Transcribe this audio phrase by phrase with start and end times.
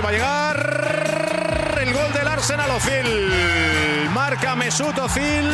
[0.00, 4.08] Ahí va a llegar el gol del Arsenal Ozil.
[4.14, 5.50] Marca Mesut Ozil.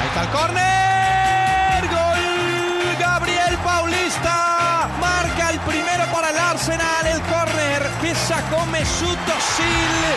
[0.00, 1.86] Ahí está el córner.
[1.86, 2.96] Gol.
[2.98, 4.88] Gabriel Paulista.
[4.98, 7.06] Marca el primero para el Arsenal.
[7.06, 10.16] El córner que sacó Mesut Ozil.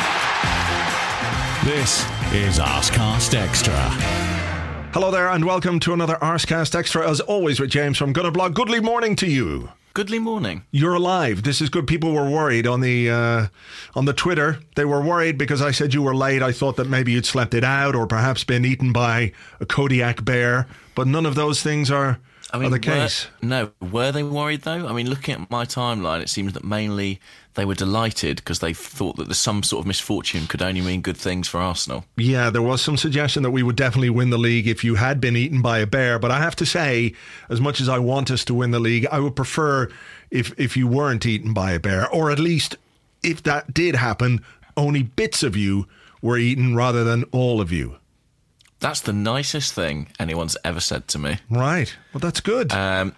[1.64, 3.92] This is Arscast Extra.
[4.94, 7.08] Hello there, and welcome to another Arscast Extra.
[7.08, 8.56] As always, with James from Gunnerblog.
[8.56, 9.70] Goodly morning to you.
[9.96, 10.64] Goodly morning.
[10.72, 11.44] You're alive.
[11.44, 11.86] This is good.
[11.86, 13.48] People were worried on the uh,
[13.94, 14.58] on the Twitter.
[14.76, 16.42] They were worried because I said you were late.
[16.42, 20.26] I thought that maybe you'd slept it out or perhaps been eaten by a Kodiak
[20.26, 20.66] bear.
[20.96, 22.20] But none of those things are,
[22.54, 23.28] I mean, the were- case.
[23.42, 24.88] no, were they worried though?
[24.88, 27.20] I mean, looking at my timeline, it seems that mainly
[27.56, 31.02] they were delighted because they thought that the some sort of misfortune could only mean
[31.02, 32.06] good things for Arsenal.
[32.16, 35.20] Yeah, there was some suggestion that we would definitely win the league if you had
[35.20, 36.20] been eaten by a bear.
[36.20, 37.14] But I have to say,
[37.50, 39.90] as much as I want us to win the league, I would prefer
[40.30, 42.76] if if you weren't eaten by a bear, or at least
[43.24, 44.44] if that did happen,
[44.78, 45.88] only bits of you
[46.22, 47.96] were eaten rather than all of you.
[48.84, 51.38] That's the nicest thing anyone's ever said to me.
[51.50, 51.96] Right.
[52.14, 52.74] Well, that's good.
[52.74, 53.16] Um,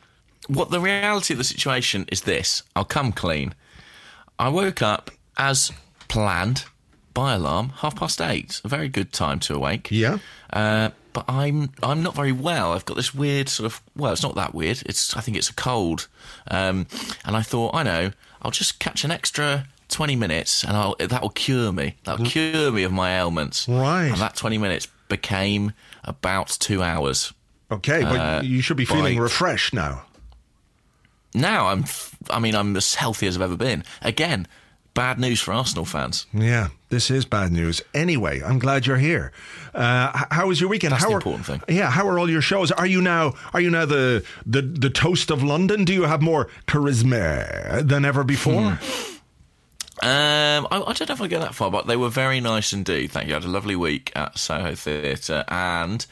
[0.48, 3.56] what the reality of the situation is this I'll come clean.
[4.38, 5.72] I woke up as
[6.08, 6.66] planned
[7.16, 8.62] by alarm, half past eight.
[8.64, 9.88] A very good time to awake.
[9.90, 10.20] yeah.
[10.54, 12.74] Uh, but I'm I'm not very well.
[12.74, 14.84] I've got this weird sort of well, it's not that weird.
[14.86, 16.08] It's I think it's a cold,
[16.52, 16.86] um,
[17.26, 18.12] and I thought I know
[18.44, 21.96] I'll just catch an extra twenty minutes, and I'll that will cure me.
[22.04, 23.68] That'll cure me of my ailments.
[23.68, 24.08] Right.
[24.08, 27.34] And that twenty minutes became about two hours.
[27.72, 29.24] Okay, but uh, you should be feeling right.
[29.24, 30.06] refreshed now.
[31.34, 31.86] Now I'm
[32.30, 33.84] I mean I'm as healthy as I've ever been.
[34.02, 34.48] Again,
[34.94, 36.26] bad news for Arsenal fans.
[36.34, 37.82] Yeah, this is bad news.
[37.94, 39.32] Anyway, I'm glad you're here.
[39.74, 40.94] Uh, how was your weekend?
[40.94, 41.62] That's how the are, important thing.
[41.68, 42.72] Yeah, how are all your shows?
[42.72, 45.86] Are you now are you now the the the toast of London?
[45.86, 48.80] Do you have more charisma than ever before?
[50.02, 52.74] Um, I, I don't know if I go that far, but they were very nice
[52.74, 53.12] indeed.
[53.12, 53.34] Thank you.
[53.34, 56.06] I had a lovely week at Soho Theatre, and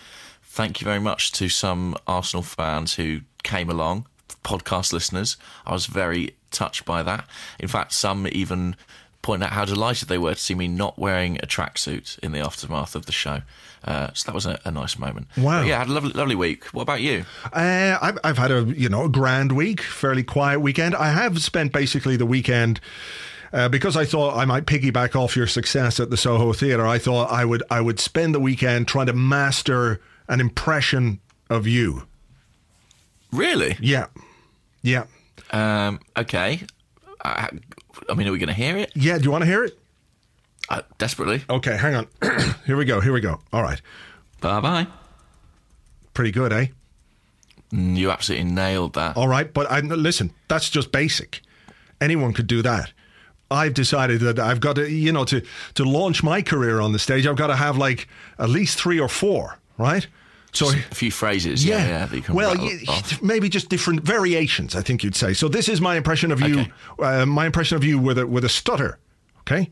[0.44, 4.08] thank you very much to some Arsenal fans who came along,
[4.44, 5.38] podcast listeners.
[5.66, 7.28] I was very touched by that.
[7.60, 8.76] In fact, some even
[9.22, 12.40] pointed out how delighted they were to see me not wearing a tracksuit in the
[12.40, 13.42] aftermath of the show.
[13.84, 15.28] Uh, so that was a, a nice moment.
[15.38, 15.62] Wow.
[15.62, 16.66] But yeah, I had a lovely, lovely week.
[16.66, 17.26] What about you?
[17.52, 20.96] Uh, I've, I've had a you know a grand week, fairly quiet weekend.
[20.96, 22.80] I have spent basically the weekend.
[23.54, 26.98] Uh, because I thought I might piggyback off your success at the Soho Theatre, I
[26.98, 31.20] thought I would I would spend the weekend trying to master an impression
[31.52, 32.08] of you.
[33.32, 33.78] Really?
[33.80, 34.08] Yeah,
[34.82, 35.06] yeah,
[35.52, 36.62] Um, okay.
[37.24, 37.50] I,
[38.10, 38.92] I mean, are we going to hear it?
[38.96, 39.18] yeah.
[39.18, 39.78] Do you want to hear it?
[40.70, 41.44] Uh, desperately.
[41.50, 42.08] Okay, hang on.
[42.66, 43.02] here we go.
[43.02, 43.40] Here we go.
[43.52, 43.82] All right.
[44.42, 44.88] Bye bye.
[46.14, 46.68] Pretty good, eh?
[47.72, 49.18] Mm, You absolutely nailed that.
[49.18, 50.32] All right, but I listen.
[50.48, 51.42] That's just basic.
[52.02, 52.93] Anyone could do that.
[53.54, 55.42] I've decided that I've got to, you know, to
[55.76, 57.28] to launch my career on the stage.
[57.28, 58.08] I've got to have like
[58.40, 60.08] at least three or four, right?
[60.54, 61.66] So a few phrases.
[61.66, 62.06] Yeah, yeah.
[62.06, 62.56] that you can well,
[63.22, 64.76] maybe just different variations.
[64.76, 65.34] I think you'd say.
[65.34, 66.62] So this is my impression of you.
[66.62, 66.72] Okay.
[67.00, 69.00] Uh, my impression of you with a with a stutter.
[69.42, 69.72] Okay.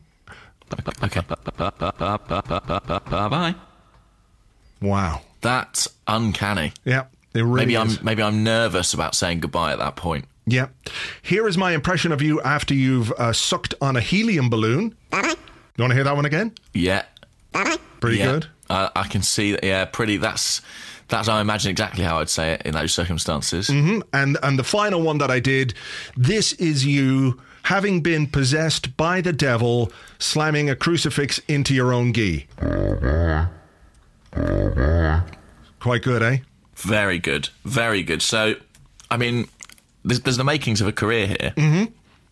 [1.02, 1.20] Okay.
[1.56, 3.54] Bye bye.
[4.80, 5.20] Wow.
[5.40, 6.72] That's uncanny.
[6.84, 7.04] Yeah.
[7.34, 7.98] It really Maybe is.
[7.98, 10.26] I'm maybe I'm nervous about saying goodbye at that point.
[10.46, 10.68] Yeah.
[11.22, 14.94] Here is my impression of you after you've uh, sucked on a helium balloon.
[15.76, 16.52] You want to hear that one again?
[16.74, 17.04] Yeah.
[18.00, 18.32] Pretty yeah.
[18.32, 18.46] good.
[18.68, 19.62] I, I can see that.
[19.62, 20.16] Yeah, pretty.
[20.16, 20.60] That's
[21.08, 21.28] that's.
[21.28, 23.68] I imagine exactly how I'd say it in those circumstances.
[23.68, 25.74] And and the final one that I did,
[26.16, 32.12] this is you having been possessed by the devil, slamming a crucifix into your own
[32.12, 32.46] gi.
[35.80, 36.38] Quite good, eh?
[36.76, 37.50] Very good.
[37.64, 38.22] Very good.
[38.22, 38.54] So,
[39.10, 39.48] I mean,
[40.04, 41.52] there's, there's the makings of a career here.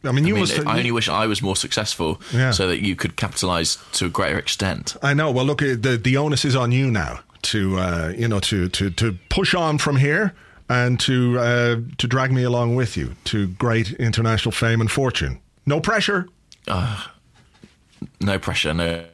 [0.03, 0.67] I mean, you I, mean, must.
[0.67, 2.53] I only wish I was more successful Yeah.
[2.53, 4.97] so that you could capitalise to a greater extent.
[5.03, 5.31] I know.
[5.31, 8.69] Well, look, uh, the the onus is on you now to uh, you know to
[8.71, 10.33] to to push on from here
[10.71, 15.39] and to uh, to drag me along with you to great international fame and fortune.
[15.67, 16.29] No pressure.
[18.21, 19.05] No pressure, no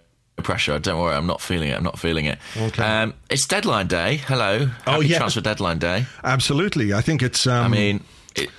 [0.43, 0.79] pressure.
[0.79, 1.77] Don't worry, I'm not feeling it.
[1.77, 2.39] I'm not feeling it.
[2.57, 2.83] Okay.
[2.83, 4.19] Um, it's deadline day.
[4.19, 4.69] Hello.
[4.87, 5.19] Oh, Happy yeah.
[5.19, 6.07] transfer deadline day.
[6.23, 6.93] Absolutely.
[6.93, 7.47] I think it's.
[7.47, 8.05] Um, I mean,
[8.37, 8.51] it,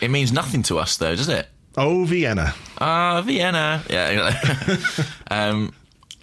[0.00, 1.48] it means nothing to us, though, does it?
[1.76, 2.54] oh Vienna.
[2.78, 3.82] Ah, Vienna.
[3.90, 4.10] Yeah.
[4.10, 4.76] you know.
[5.30, 5.72] um,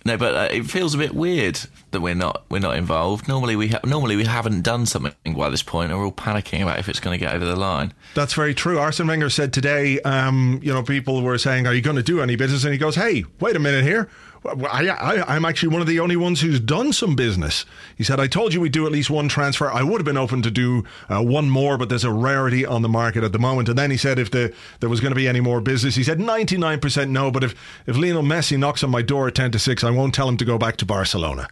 [0.03, 1.59] no, but uh, it feels a bit weird
[1.91, 3.27] that we're not we're not involved.
[3.27, 6.63] Normally we ha- normally we haven't done something by this point, and we're all panicking
[6.63, 7.93] about if it's going to get over the line.
[8.15, 8.79] That's very true.
[8.79, 12.21] Arsene Wenger said today, um, you know, people were saying, "Are you going to do
[12.21, 14.09] any business?" And he goes, "Hey, wait a minute here.
[14.43, 17.63] Well, I, I, I'm actually one of the only ones who's done some business.
[17.95, 19.71] He said, I told you we'd do at least one transfer.
[19.71, 22.81] I would have been open to do uh, one more, but there's a rarity on
[22.81, 23.69] the market at the moment.
[23.69, 26.03] And then he said, if the, there was going to be any more business, he
[26.03, 27.29] said 99% no.
[27.29, 27.55] But if,
[27.85, 30.37] if Lionel Messi knocks on my door at 10 to 6, I won't tell him
[30.37, 31.47] to go back to Barcelona.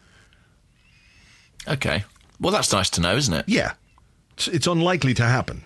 [1.67, 2.05] Okay.
[2.39, 3.45] Well, that's nice to know, isn't it?
[3.47, 3.73] Yeah.
[4.33, 5.63] It's, it's unlikely to happen.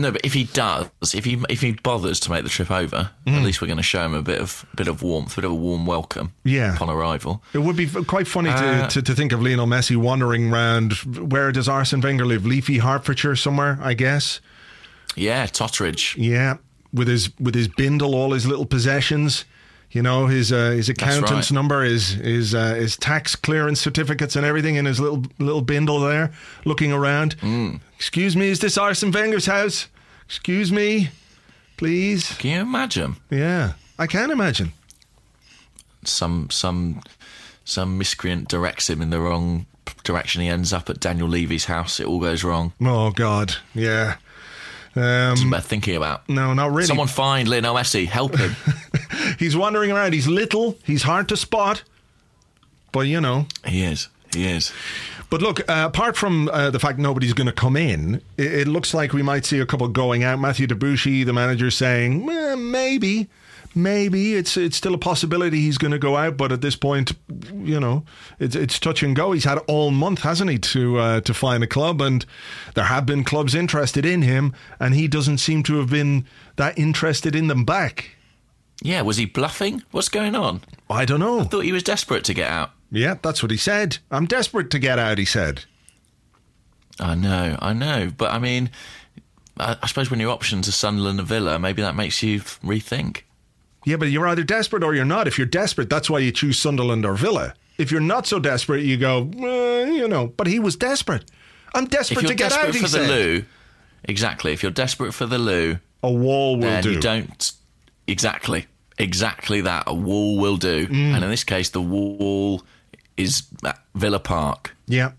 [0.00, 3.10] No, but if he does, if he if he bothers to make the trip over,
[3.26, 3.36] Mm.
[3.38, 5.44] at least we're going to show him a bit of bit of warmth, a bit
[5.44, 6.32] of a warm welcome.
[6.44, 6.74] Yeah.
[6.74, 7.42] upon arrival.
[7.52, 10.92] It would be quite funny to, Uh, to, to think of Lionel Messi wandering around.
[11.32, 12.46] Where does Arsene Wenger live?
[12.46, 14.40] Leafy Hertfordshire somewhere, I guess.
[15.16, 16.14] Yeah, Totteridge.
[16.16, 16.56] Yeah,
[16.92, 19.44] with his with his bindle, all his little possessions.
[19.92, 21.52] You know, his uh, his accountant's right.
[21.52, 25.98] number, his his uh, his tax clearance certificates, and everything in his little little bindle
[25.98, 26.30] there,
[26.64, 27.36] looking around.
[27.40, 27.80] Mm.
[28.00, 29.86] Excuse me, is this Arsene Wenger's house?
[30.24, 31.10] Excuse me,
[31.76, 32.34] please.
[32.38, 34.72] Can you imagine Yeah, I can imagine.
[36.02, 37.02] some some
[37.62, 39.66] some miscreant directs him in the wrong
[40.02, 40.40] direction?
[40.40, 42.00] He ends up at Daniel Levy's house.
[42.00, 42.72] It all goes wrong.
[42.80, 44.16] Oh God, yeah.
[44.96, 46.26] Um, Worth thinking about.
[46.26, 46.86] no, not really.
[46.86, 48.06] Someone find Lionel Messi.
[48.06, 48.56] Help him.
[49.38, 50.14] He's wandering around.
[50.14, 50.78] He's little.
[50.84, 51.82] He's hard to spot.
[52.92, 53.46] But you know.
[53.66, 54.08] he is.
[54.34, 54.72] He is.
[55.30, 58.68] But look, uh, apart from uh, the fact nobody's going to come in, it, it
[58.68, 60.40] looks like we might see a couple going out.
[60.40, 63.28] Mathieu Debuchy, the manager, saying eh, maybe,
[63.72, 66.36] maybe it's it's still a possibility he's going to go out.
[66.36, 67.12] But at this point,
[67.54, 68.04] you know,
[68.40, 69.30] it's it's touch and go.
[69.30, 72.26] He's had all month, hasn't he, to uh, to find a club, and
[72.74, 76.76] there have been clubs interested in him, and he doesn't seem to have been that
[76.76, 78.16] interested in them back.
[78.82, 79.84] Yeah, was he bluffing?
[79.92, 80.62] What's going on?
[80.88, 81.40] I don't know.
[81.40, 82.72] I thought he was desperate to get out.
[82.90, 83.98] Yeah, that's what he said.
[84.10, 85.64] I'm desperate to get out, he said.
[86.98, 88.70] I know, I know, but I mean,
[89.58, 93.22] I, I suppose when your options are Sunderland and Villa, maybe that makes you rethink.
[93.86, 95.26] Yeah, but you're either desperate or you're not.
[95.26, 97.54] If you're desperate, that's why you choose Sunderland or Villa.
[97.78, 100.26] If you're not so desperate, you go, eh, you know.
[100.36, 101.30] But he was desperate.
[101.74, 102.74] I'm desperate to get desperate out.
[102.74, 103.08] He the said.
[103.08, 103.44] loo,
[104.04, 104.52] exactly.
[104.52, 106.92] If you're desperate for the loo, A wall will then do.
[106.92, 107.52] you don't
[108.06, 108.66] exactly,
[108.98, 109.84] exactly that.
[109.86, 111.14] A wall will do, Mm.
[111.14, 112.62] and in this case, the wall
[113.22, 113.42] is
[113.94, 114.74] Villa Park.
[114.86, 115.12] Yeah,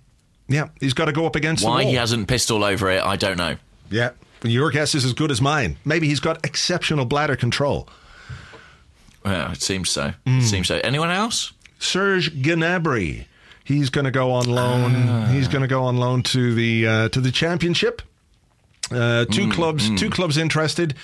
[0.48, 0.70] yeah.
[0.80, 3.38] He's got to go up against Why he hasn't pissed all over it, I don't
[3.38, 3.58] know.
[3.90, 4.12] yeah.
[4.44, 5.78] Your guess is as good as mine.
[5.86, 7.88] Maybe he's got exceptional bladder control.
[9.24, 10.14] Well, it seems so.
[10.26, 10.40] Mm.
[10.40, 10.80] It seems so.
[10.84, 11.54] Anyone else?
[11.78, 13.26] Serge Gnabry.
[13.64, 15.28] He's going to go on loan.
[15.30, 18.02] He's going to go on loan to the uh, to the championship.
[18.92, 20.96] Uh, two clubs, two clubs interested,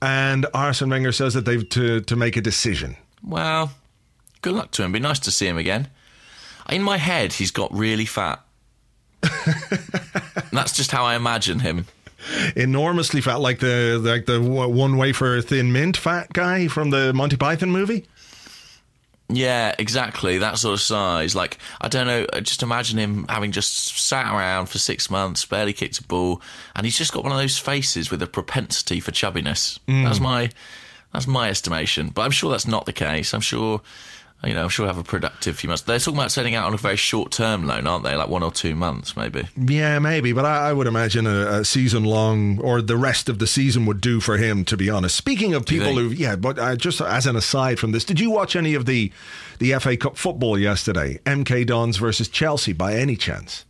[0.00, 2.96] and Arsene Wenger says that they've to to make a decision.
[3.22, 3.72] Well,
[4.40, 4.92] good luck to him.
[4.92, 5.88] Be nice to see him again.
[6.70, 8.40] In my head, he's got really fat.
[10.52, 11.86] That's just how I imagine him.
[12.56, 17.36] Enormously fat, like the like the one wafer thin mint fat guy from the Monty
[17.36, 18.06] Python movie.
[19.28, 20.38] Yeah, exactly.
[20.38, 21.34] That sort of size.
[21.34, 25.72] Like, I don't know, just imagine him having just sat around for six months, barely
[25.72, 26.40] kicked a ball,
[26.76, 29.78] and he's just got one of those faces with a propensity for chubbiness.
[29.86, 30.22] That's mm.
[30.22, 30.50] my
[31.12, 32.10] that's my estimation.
[32.10, 33.34] But I'm sure that's not the case.
[33.34, 33.80] I'm sure
[34.44, 35.82] you know, I'm sure have a productive few months.
[35.82, 38.14] They're talking about setting out on a very short term loan, aren't they?
[38.14, 39.44] Like one or two months, maybe.
[39.56, 43.38] Yeah, maybe, but I, I would imagine a, a season long or the rest of
[43.38, 44.64] the season would do for him.
[44.66, 47.92] To be honest, speaking of people who, yeah, but uh, just as an aside from
[47.92, 49.10] this, did you watch any of the
[49.58, 51.18] the FA Cup football yesterday?
[51.24, 53.64] MK Dons versus Chelsea, by any chance?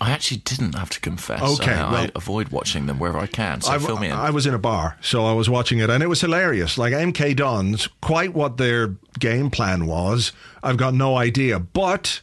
[0.00, 1.42] I actually didn't have to confess.
[1.42, 3.60] Okay, I, I well- avoid watching them wherever I can.
[3.62, 4.12] So I, fill me in.
[4.12, 6.76] I was in a bar, so I was watching it, and it was hilarious.
[6.76, 10.32] Like MK Dons, quite what their game plan was,
[10.62, 11.58] I've got no idea.
[11.58, 12.20] But,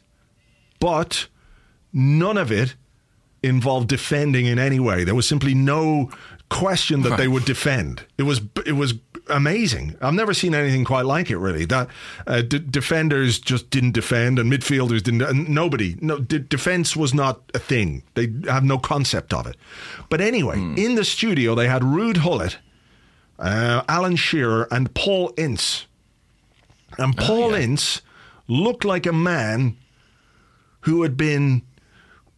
[0.79, 1.27] but,
[1.91, 2.75] none of it
[3.41, 5.03] involved defending in any way.
[5.03, 6.11] There was simply no
[6.49, 8.05] question that they would defend.
[8.17, 8.93] It was it was
[9.27, 9.95] amazing.
[10.01, 11.37] I've never seen anything quite like it.
[11.37, 11.87] Really, that
[12.27, 15.21] uh, d- defenders just didn't defend, and midfielders didn't.
[15.21, 18.03] And nobody, no d- defense was not a thing.
[18.13, 19.55] They have no concept of it.
[20.09, 22.57] But anyway, in the studio they had Ruud Gullit,
[23.39, 25.85] uh, Alan Shearer, and Paul Ince.
[26.97, 27.63] And Paul yeah.
[27.63, 28.01] Ince
[28.47, 29.77] looked like a man
[30.81, 31.63] who had been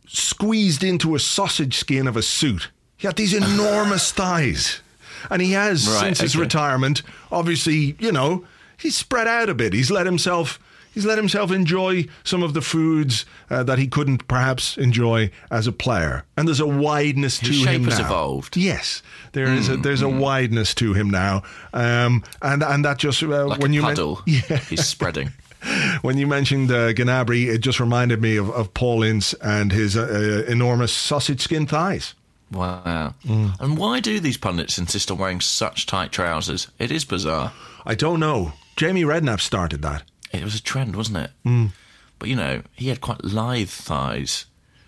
[0.07, 2.69] squeezed into a sausage skin of a suit.
[2.97, 4.81] He had these enormous thighs.
[5.29, 8.45] And he has, Right, since his retirement, obviously, you know,
[8.77, 9.74] he's spread out a bit.
[9.74, 10.60] He's let himself.
[10.93, 15.67] He's let himself enjoy some of the foods uh, that he couldn't perhaps enjoy as
[15.67, 18.05] a player, and there's a wideness to His shape him has now.
[18.05, 18.55] evolved.
[18.55, 19.03] Yes,
[19.34, 21.43] there is a there's a wideness to him now,
[21.74, 24.22] um, and and that just uh, like when you men- puddle.
[24.25, 25.34] yeah, He's spreading.
[26.01, 29.98] when you mentioned uh, Gnabry, it just reminded me of, of Paul Ince and his
[29.98, 30.03] uh,
[30.48, 32.13] uh, enormous sausage skin thighs.
[32.51, 33.13] Wow.
[33.25, 33.59] Mm.
[33.59, 36.67] And why do these pundits insist on wearing such tight trousers?
[36.79, 37.53] It is bizarre.
[37.85, 38.53] I don't know.
[38.75, 40.03] Jamie Redknapp started that.
[40.31, 41.31] It was a trend, wasn't it?
[41.45, 41.71] Mm.
[42.19, 44.45] But you know, he had quite lithe thighs.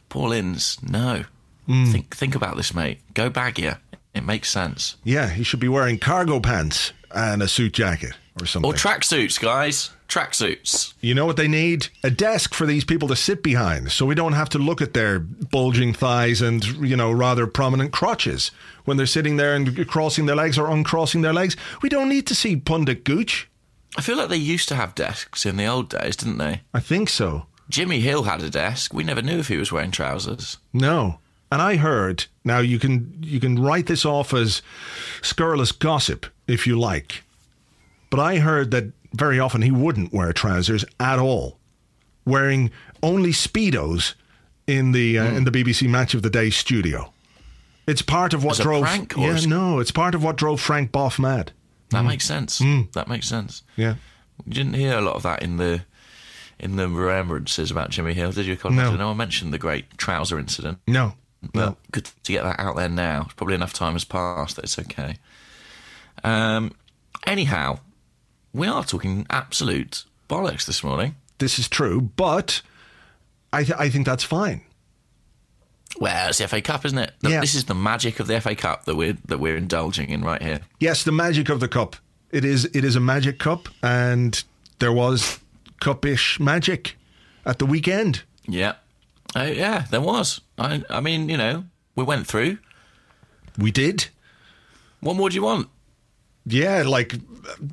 [0.10, 1.26] Paul Ince, no.
[1.68, 1.92] Mm.
[1.92, 3.00] Think think about this, mate.
[3.14, 3.80] Go baggier.
[4.14, 4.96] It makes sense.
[5.04, 8.72] Yeah, he should be wearing cargo pants and a suit jacket or something.
[8.72, 9.92] Or tracksuits, guys.
[10.08, 10.94] Tracksuits.
[11.02, 11.88] you know what they need?
[12.04, 14.94] A desk for these people to sit behind so we don't have to look at
[14.94, 18.52] their bulging thighs and, you know, rather prominent crotches
[18.86, 21.58] when they're sitting there and crossing their legs or uncrossing their legs.
[21.82, 23.50] We don't need to see pundit gooch.
[23.98, 26.62] I feel like they used to have desks in the old days, didn't they?
[26.74, 27.48] I think so.
[27.70, 28.94] Jimmy Hill had a desk.
[28.94, 30.58] We never knew if he was wearing trousers.
[30.72, 31.20] No.
[31.52, 34.62] And I heard, now you can you can write this off as
[35.22, 37.24] scurrilous gossip if you like.
[38.10, 41.58] But I heard that very often he wouldn't wear trousers at all,
[42.26, 42.72] wearing
[43.04, 44.14] only speedos
[44.68, 47.12] in the uh, in the BBC Match of the Day studio.
[47.88, 50.60] It's part of what As drove prank or Yeah, no, it's part of what drove
[50.60, 51.52] Frank Bough mad.
[51.92, 52.08] That Mm.
[52.08, 52.62] makes sense.
[52.94, 53.64] That makes sense.
[53.78, 53.96] Yeah.
[54.46, 55.82] You didn't hear a lot of that in the
[56.60, 58.76] in the remembrances about Jimmy Hill, did you, Colin?
[58.78, 58.96] No.
[58.96, 60.80] No one mentioned the great trouser incident.
[60.88, 61.14] No.
[61.54, 61.78] No.
[61.92, 63.28] good to get that out there now.
[63.38, 65.16] Probably enough time has passed that it's okay.
[66.24, 66.74] Um,
[67.26, 67.80] anyhow,
[68.54, 71.16] we are talking absolute bollocks this morning.
[71.38, 72.62] This is true, but
[73.54, 74.62] I th- I think that's fine.
[76.00, 77.14] Well, it's the FA Cup, isn't it?
[77.22, 77.42] Th- Yeah.
[77.42, 80.42] This is the magic of the FA Cup that we're that we're indulging in right
[80.42, 80.60] here.
[80.80, 81.96] Yes, the magic of the cup.
[82.32, 84.44] It is it is a magic cup, and
[84.80, 85.40] there was
[85.82, 86.98] cupish magic
[87.46, 88.24] at the weekend.
[88.48, 88.74] Yeah,
[89.36, 90.42] uh, yeah, there was.
[90.58, 92.58] I, I mean, you know, we went through.
[93.58, 94.08] We did.
[95.00, 95.70] What more do you want?
[96.48, 97.16] Yeah, like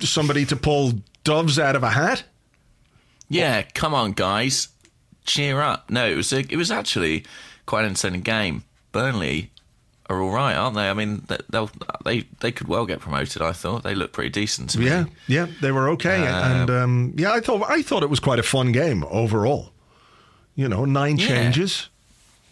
[0.01, 2.25] somebody to pull doves out of a hat.
[3.29, 4.69] Yeah, come on, guys,
[5.25, 5.91] cheer up.
[5.91, 7.25] No, it was a, it was actually
[7.67, 8.65] quite an entertaining game.
[8.93, 9.51] Burnley
[10.11, 10.89] are all right, aren't they?
[10.91, 11.71] I mean, they- they'll
[12.05, 13.41] they they could well get promoted.
[13.43, 14.87] I thought they looked pretty decent to me.
[14.87, 18.39] Yeah, yeah, they were okay, and um, yeah, I thought I thought it was quite
[18.39, 19.71] a fun game overall.
[20.55, 21.27] You know, nine Yeah.
[21.29, 21.89] changes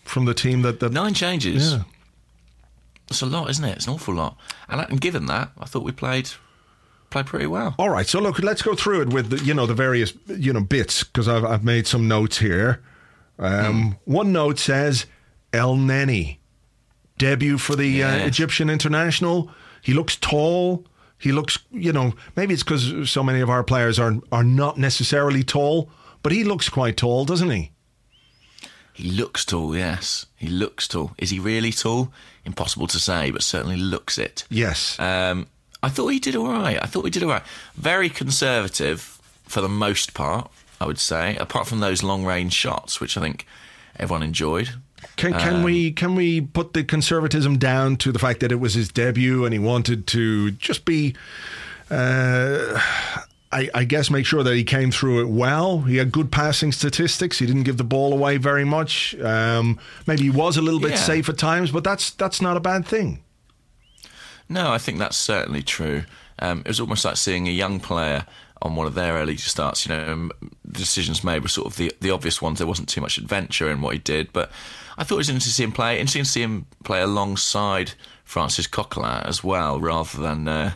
[0.05, 1.73] from the team that, that nine changes.
[1.75, 1.83] Yeah.
[3.13, 3.77] It's a lot, isn't it?
[3.77, 4.37] It's an awful lot.
[4.69, 6.31] And, and given that, I thought we played
[7.11, 7.75] played pretty well.
[7.79, 10.53] All right, so look, let's go through it with the, you know the various you
[10.53, 12.83] know bits because I've I've made some notes here.
[13.39, 15.07] Um, One note says
[15.53, 16.39] Elneny
[17.19, 19.51] debut for the uh, Egyptian international.
[19.83, 20.87] He looks tall.
[21.19, 24.77] He looks, you know, maybe it's because so many of our players are are not
[24.79, 25.89] necessarily tall,
[26.23, 27.71] but he looks quite tall, doesn't he?
[28.93, 30.27] He looks tall, yes.
[30.37, 31.13] He looks tall.
[31.19, 32.13] Is he really tall?
[32.45, 34.45] Impossible to say, but certainly looks it.
[34.51, 34.99] Yes.
[34.99, 35.47] Um,
[35.83, 36.79] I thought he did all right.
[36.81, 37.43] I thought he did all right.
[37.75, 43.01] Very conservative for the most part, I would say, apart from those long range shots,
[43.01, 43.47] which I think
[43.99, 44.71] everyone enjoyed.
[45.17, 48.75] Can can we can we put the conservatism down to the fact that it was
[48.75, 51.15] his debut and he wanted to just be,
[51.91, 52.81] uh,
[53.53, 55.83] I, I guess, make sure that he came through it well.
[55.83, 57.39] He had good passing statistics.
[57.39, 59.15] He didn't give the ball away very much.
[59.21, 60.97] Um, maybe he was a little bit Yeah.
[60.97, 63.23] safe at times, but that's that's not a bad thing.
[64.49, 66.05] No, I think that's certainly true.
[66.39, 68.27] Um, it was almost like seeing a young player
[68.61, 69.87] on one of their early starts.
[69.87, 70.33] You know, um,
[70.65, 72.59] the decisions made were sort of the the obvious ones.
[72.59, 74.51] There wasn't too much adventure in what he did, but
[74.99, 75.95] I thought it was interesting to see him play.
[76.01, 77.93] Interesting to see him play alongside
[78.25, 80.73] Francis Coquelin as well, rather than uh,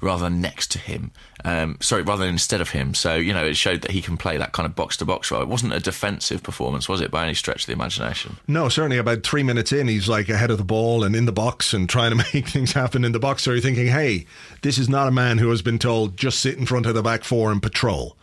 [0.00, 1.10] rather than next to him.
[1.44, 2.94] Um, sorry, rather than instead of him.
[2.94, 5.30] So you know, it showed that he can play that kind of box to box
[5.30, 5.42] role.
[5.42, 8.36] It wasn't a defensive performance, was it, by any stretch of the imagination?
[8.46, 11.32] No, certainly about three minutes in, he's like ahead of the ball and in the
[11.32, 13.42] box and trying to make things happen in the box.
[13.42, 14.26] So you're thinking, hey,
[14.62, 17.02] this is not a man who has been told just sit in front of the
[17.02, 18.16] back four and patrol.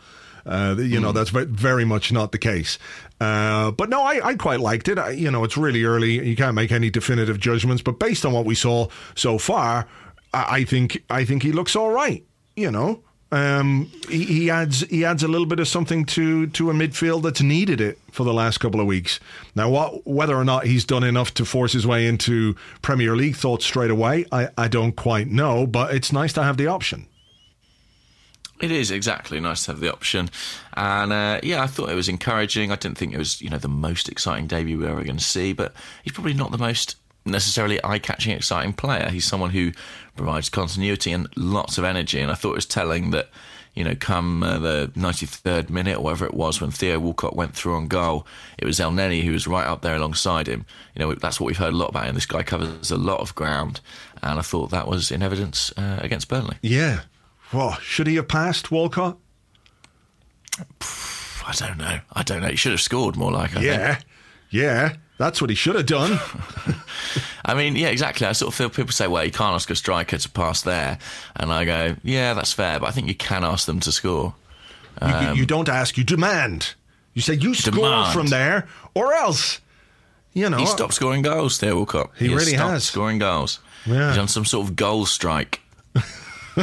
[0.46, 2.78] Uh, you know, that's very much not the case.
[3.20, 4.98] Uh, but no, I, I quite liked it.
[4.98, 6.26] I, you know, it's really early.
[6.26, 7.82] You can't make any definitive judgments.
[7.82, 9.88] But based on what we saw so far,
[10.34, 12.24] I, think I think he looks all right.
[12.56, 16.70] You know, um, he, he adds he adds a little bit of something to to
[16.70, 19.18] a midfield that's needed it for the last couple of weeks.
[19.56, 23.34] Now, what whether or not he's done enough to force his way into Premier League
[23.34, 25.66] thoughts straight away, I, I don't quite know.
[25.66, 27.08] But it's nice to have the option.
[28.60, 30.30] It is exactly nice to have the option,
[30.74, 32.70] and uh, yeah, I thought it was encouraging.
[32.70, 35.16] I didn't think it was you know the most exciting debut we were ever going
[35.16, 35.74] to see, but
[36.04, 39.08] he's probably not the most necessarily eye-catching, exciting player.
[39.08, 39.72] He's someone who
[40.16, 43.30] provides continuity and lots of energy, and I thought it was telling that
[43.74, 47.54] you know come uh, the 93rd minute or whatever it was when Theo Walcott went
[47.54, 48.26] through on goal,
[48.58, 50.64] it was Elneny who was right up there alongside him.
[50.94, 52.14] You know that's what we've heard a lot about him.
[52.14, 53.80] This guy covers a lot of ground,
[54.22, 56.56] and I thought that was in evidence uh, against Burnley.
[56.62, 57.00] Yeah.
[57.52, 59.16] Well, should he have passed Walcott?
[61.46, 62.00] I don't know.
[62.12, 62.48] I don't know.
[62.48, 63.64] He should have scored more like I think.
[64.50, 64.96] Yeah.
[65.24, 66.20] That's what he should have done.
[67.46, 68.26] I mean, yeah, exactly.
[68.26, 70.98] I sort of feel people say, well, you can't ask a striker to pass there.
[71.36, 72.78] And I go, yeah, that's fair.
[72.78, 74.34] But I think you can ask them to score.
[75.00, 76.74] You, you don't ask, you demand.
[77.14, 78.12] You say you score Demand.
[78.12, 79.62] from there, or else.
[80.34, 82.10] You know, He stopped scoring goals, Theo Walcott.
[82.18, 82.84] He really stopped has.
[82.84, 83.60] scoring goals.
[83.86, 84.10] Yeah.
[84.10, 85.62] He's on some sort of goal strike.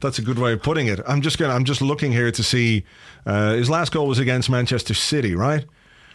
[0.00, 1.00] That's a good way of putting it.
[1.08, 1.54] I'm just gonna.
[1.54, 2.84] I'm just looking here to see.
[3.26, 5.64] Uh, his last goal was against Manchester City, right?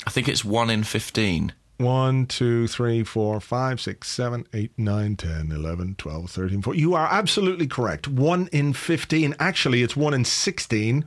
[0.06, 1.54] I think it's one in 15.
[1.78, 6.80] One, two, three, four, five, six, seven, eight, nine, 10, 11, 12, 13, 14.
[6.80, 8.08] You are absolutely correct.
[8.08, 9.36] One in 15.
[9.40, 11.04] Actually, it's one in 16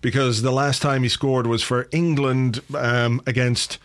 [0.00, 3.78] because the last time he scored was for England um, against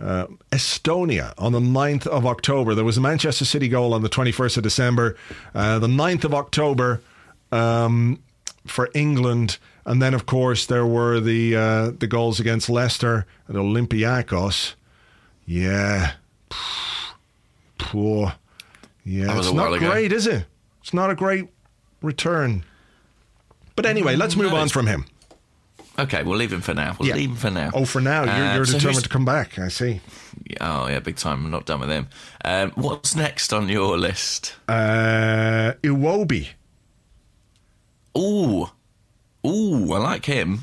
[0.00, 2.74] uh, Estonia on the 9th of October.
[2.74, 5.16] There was a Manchester City goal on the 21st of December.
[5.54, 7.00] Uh, the 9th of October
[7.52, 8.20] um,
[8.66, 9.58] for England.
[9.84, 14.74] And then, of course, there were the uh, the goals against Leicester and Olympiacos.
[15.46, 16.12] Yeah.
[17.78, 18.34] Poor.
[19.04, 19.90] Yeah, it's not while ago.
[19.90, 20.46] great, is it?
[20.80, 21.48] It's not a great
[22.00, 22.64] return.
[23.74, 25.06] But anyway, let's move No, on from him.
[25.98, 26.96] Okay, we'll leave him for now.
[26.98, 27.16] We'll Yeah.
[27.16, 27.70] leave him for now.
[27.74, 29.58] Oh, for now, you're, Uh, you're so determined to come back.
[29.58, 30.00] I see.
[30.60, 31.44] Oh, yeah, big time.
[31.44, 32.06] I'm not done with him.
[32.44, 34.54] Um, what's next on your list?
[34.68, 36.48] Uh, Iwobi.
[38.16, 38.70] Ooh.
[39.46, 40.60] Ooh, I like him.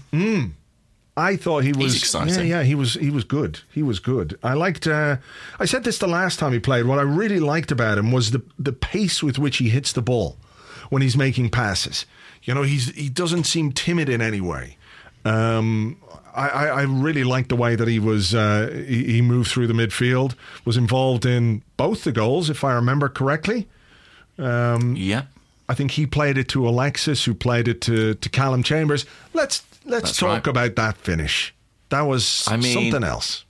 [1.17, 2.33] I thought he was exciting.
[2.33, 3.59] Yeah, yeah, he was he was good.
[3.73, 4.39] He was good.
[4.41, 5.17] I liked uh,
[5.59, 6.85] I said this the last time he played.
[6.85, 10.01] What I really liked about him was the the pace with which he hits the
[10.01, 10.37] ball
[10.89, 12.05] when he's making passes.
[12.43, 14.77] You know, he's he doesn't seem timid in any way.
[15.25, 15.97] Um,
[16.33, 18.33] I, I, I really liked the way that he was.
[18.33, 22.73] Uh, he, he moved through the midfield, was involved in both the goals, if I
[22.73, 23.67] remember correctly.
[24.95, 25.23] Yeah.
[25.69, 29.05] I think he played it to Alexis, who played it to, to Callum Chambers.
[29.33, 30.47] Let's let's That's talk right.
[30.47, 31.53] about that finish.
[31.89, 33.45] That was I mean- something else.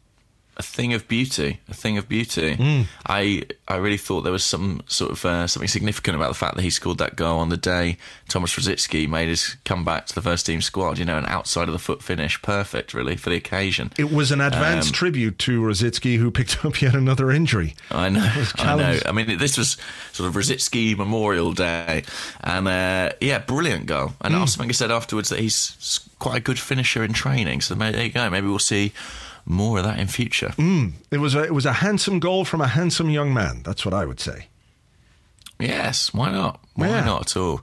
[0.59, 2.55] A thing of beauty, a thing of beauty.
[2.55, 2.81] Hmm.
[3.05, 6.55] I I really thought there was some sort of uh, something significant about the fact
[6.57, 7.97] that he scored that goal on the day
[8.27, 10.97] Thomas Rosicky made his comeback to the first team squad.
[10.99, 13.93] You know, an outside of the foot finish, perfect, really, for the occasion.
[13.97, 17.75] It was an advanced Um, tribute to Rosicky, who picked up yet another injury.
[17.89, 18.99] I know, I know.
[19.05, 19.77] I mean, this was
[20.11, 22.03] sort of Rosicky Memorial Day,
[22.41, 24.11] and uh, yeah, brilliant goal.
[24.19, 24.41] And Hmm.
[24.41, 27.61] Arsene Wenger said afterwards that he's quite a good finisher in training.
[27.61, 28.29] So there you go.
[28.29, 28.91] Maybe we'll see
[29.45, 30.53] more of that in future.
[31.11, 33.61] It was a, it was a handsome goal from a handsome young man.
[33.63, 34.47] That's what I would say.
[35.59, 36.59] Yes, why not?
[36.75, 37.05] Why Yeah.
[37.05, 37.61] not at all?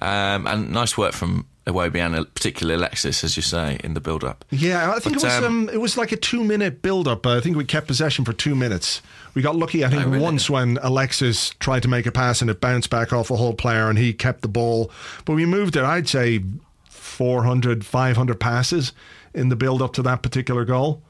[0.00, 4.44] Um, and nice work from Iwobi and particularly Alexis, as you say, in the build-up.
[4.50, 7.06] Yeah, I think But, it was um, um, it was like a two minute build
[7.06, 7.26] up.
[7.26, 9.02] I think we kept possession for two minutes.
[9.34, 10.22] We got lucky, I think, Oh, really?
[10.22, 13.54] once when Alexis tried to make a pass and it bounced back off a whole
[13.54, 14.90] player and he kept the ball.
[15.24, 16.42] But we moved it, I'd say
[16.88, 18.92] 400, 500 passes
[19.34, 21.02] in the build up to that particular goal.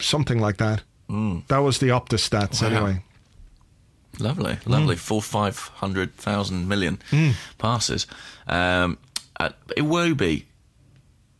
[0.00, 0.82] Something like that.
[1.48, 2.68] That was the Opta stats, Wow.
[2.68, 3.02] anyway.
[4.18, 4.96] Lovely, lovely.
[4.96, 6.98] Four, five hundred thousand million
[7.58, 8.06] passes.
[8.48, 8.98] Um,
[9.38, 10.44] uh, Iwobi,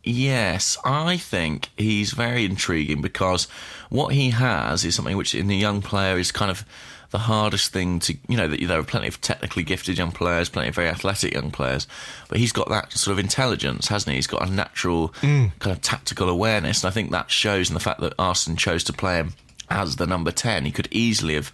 [0.03, 3.47] yes, I think he's very intriguing because
[3.89, 6.63] what he has is something which in a young player is kind of
[7.11, 10.49] the hardest thing to, you know, that there are plenty of technically gifted young players,
[10.49, 11.87] plenty of very athletic young players,
[12.27, 14.17] but he's got that sort of intelligence, hasn't he?
[14.17, 15.51] He's got a natural mm.
[15.59, 18.83] kind of tactical awareness, and I think that shows in the fact that Arsene chose
[18.85, 19.33] to play him
[19.69, 20.65] as the number 10.
[20.65, 21.51] He could easily have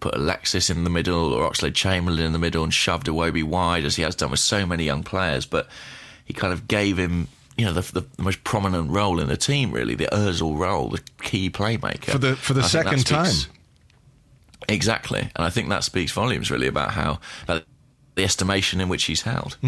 [0.00, 3.84] put Alexis in the middle or Oxlade Chamberlain in the middle and shoved Iwobi wide,
[3.84, 5.68] as he has done with so many young players, but
[6.24, 7.28] he kind of gave him.
[7.56, 11.00] You know the, the most prominent role in the team, really, the Özil role, the
[11.22, 13.32] key playmaker For the- for the I second time.
[14.68, 17.64] Exactly, and I think that speaks volumes, really, about how about
[18.14, 19.58] the estimation in which he's held.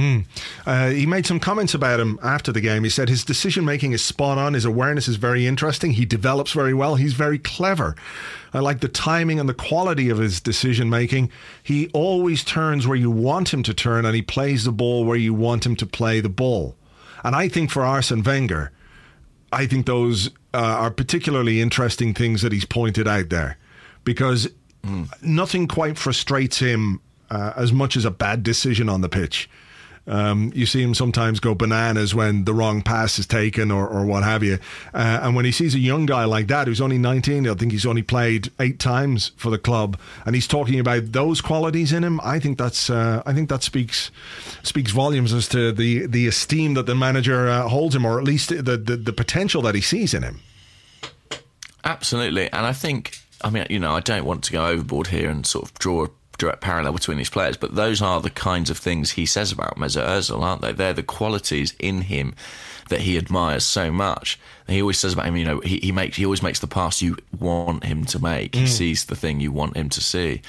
[0.67, 2.85] Uh, he made some comments about him after the game.
[2.85, 4.55] He said his decision making is spot on.
[4.55, 5.93] His awareness is very interesting.
[5.93, 6.95] He develops very well.
[6.95, 7.97] He's very clever.
[8.55, 11.31] I like the timing and the quality of his decision making.
[11.63, 15.17] He always turns where you want him to turn and he plays the ball where
[15.17, 16.77] you want him to play the ball.
[17.25, 18.71] And I think for Arsene Wenger,
[19.53, 23.59] I think those uh, are particularly interesting things that he's pointed out there
[24.05, 24.49] because
[25.23, 29.49] nothing quite frustrates him uh, as much as a bad decision on the pitch.
[30.09, 34.07] Um, you see him sometimes go bananas when the wrong pass is taken or, or
[34.07, 34.59] what have you.
[34.95, 37.73] Uh, and when he sees a young guy like that who's only 19, I think
[37.73, 42.05] he's only played eight times for the club, and he's talking about those qualities in
[42.05, 42.21] him.
[42.23, 44.13] I think that's uh, I think that speaks
[44.63, 48.25] speaks volumes as to the the esteem that the manager uh, holds him, or at
[48.25, 50.41] least the, the the potential that he sees in him.
[51.83, 55.29] Absolutely, and I think I mean you know I don't want to go overboard here
[55.31, 58.69] and sort of draw a direct parallel between these players, but those are the kinds
[58.69, 60.71] of things he says about Mesut Ozil, aren't they?
[60.73, 62.35] They're the qualities in him
[62.91, 64.39] that he admires so much.
[64.69, 67.01] He always says about him, you know, he, he makes he always makes the pass
[67.01, 68.55] you want him to make.
[68.55, 70.43] He sees the thing you want him to see,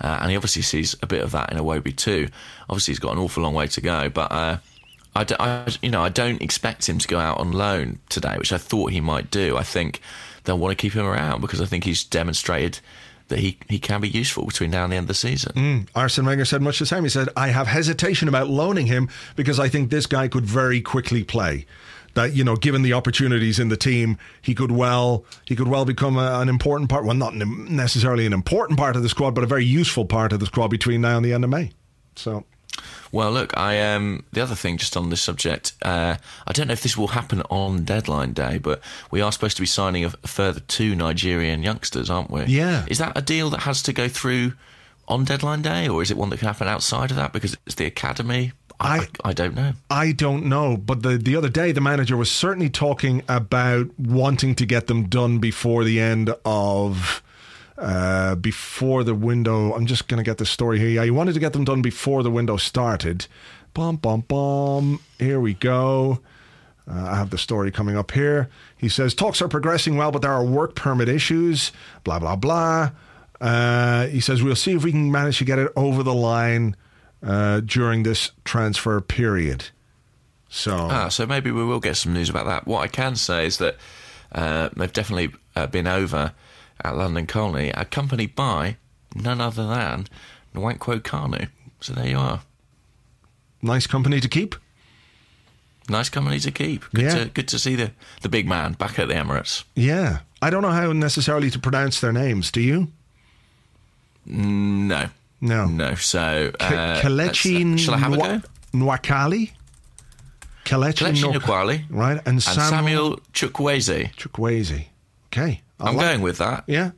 [0.00, 2.28] uh, and he obviously sees a bit of that in Iwobi too.
[2.70, 4.32] Obviously, he's got an awful long way to go, but.
[4.32, 4.56] Uh,
[5.16, 8.34] I, d- I- you know, I don't expect him to go out on loan today,
[8.36, 9.56] which I thought he might do.
[9.56, 10.00] I think
[10.44, 12.80] they'll want to keep him around because I think he's demonstrated
[13.28, 15.52] that he, he can be useful between now and the end of the season.
[15.54, 15.88] Mm.
[15.94, 17.04] Arsene Wenger said much the same.
[17.04, 20.80] He said, I have hesitation about loaning him because I think this guy could very
[20.80, 21.66] quickly play.
[22.12, 25.84] That, you know, given the opportunities in the team, he could well he could well
[25.84, 27.04] become a, an important part.
[27.04, 30.38] Well, not necessarily an important part of the squad, but a very useful part of
[30.38, 31.72] the squad between now and the end of May.
[32.14, 32.44] So
[33.12, 36.72] Well, look, I um, the other thing just on this subject, uh, I don't know
[36.72, 40.10] if this will happen on deadline day, but we are supposed to be signing a,
[40.26, 42.44] further two Nigerian youngsters, aren't we?
[42.44, 42.84] Yeah.
[42.88, 44.54] Is that a deal that has to go through
[45.06, 47.76] on deadline day, or is it one that can happen outside of that because it's
[47.76, 48.52] the academy?
[48.80, 49.72] I, I- I, don't know.
[49.88, 54.56] I don't know, but the the other day the manager was certainly talking about wanting
[54.56, 57.22] to get them done before the end of
[57.78, 59.72] uh, before the window.
[59.74, 60.88] I'm just going to get the story here.
[60.88, 63.26] Yeah, he wanted to get them done before the window started.
[63.72, 65.00] Bum bum bum.
[65.18, 66.20] Here we go.
[66.88, 68.48] Uh, I have the story coming up here.
[68.76, 71.72] He says talks are progressing well, but there are work permit issues.
[72.04, 72.90] Blah blah blah.
[73.40, 76.76] Uh, he says we'll see if we can manage to get it over the line
[77.22, 79.66] uh, during this transfer period.
[80.48, 82.66] So Ah, so maybe we will get some news about that.
[82.66, 83.76] What I can say is that
[84.30, 86.32] uh, they've definitely uh, been over
[86.84, 88.76] at London Colney, accompanied by
[89.14, 90.06] none other than
[90.54, 91.48] Nwankwo Kanu.
[91.80, 92.40] So there you are.
[93.62, 94.54] nice company to keep.
[95.88, 96.84] Nice company to keep.
[96.94, 97.14] Good, Yeah.
[97.14, 97.90] to, good to see the,
[98.22, 99.64] the big man back at the Emirates.
[99.74, 102.50] Yeah, I don't know how necessarily to pronounce their names.
[102.50, 102.88] Do you?
[104.26, 105.08] No.
[105.40, 105.66] No.
[105.66, 105.94] No.
[105.94, 106.52] So.
[106.60, 108.42] Uh, Kelechi let's- uh, shall I have a go?
[108.72, 109.50] Nwakali.
[110.64, 111.84] Kelechi Kelechi Nwa- Nkwali.
[111.90, 114.14] Right, and, And Samuel, Samuel Chukwueze.
[114.16, 114.86] Chukwueze.
[115.26, 116.64] Okay, I I'm like- going with that.
[116.66, 116.90] Yeah,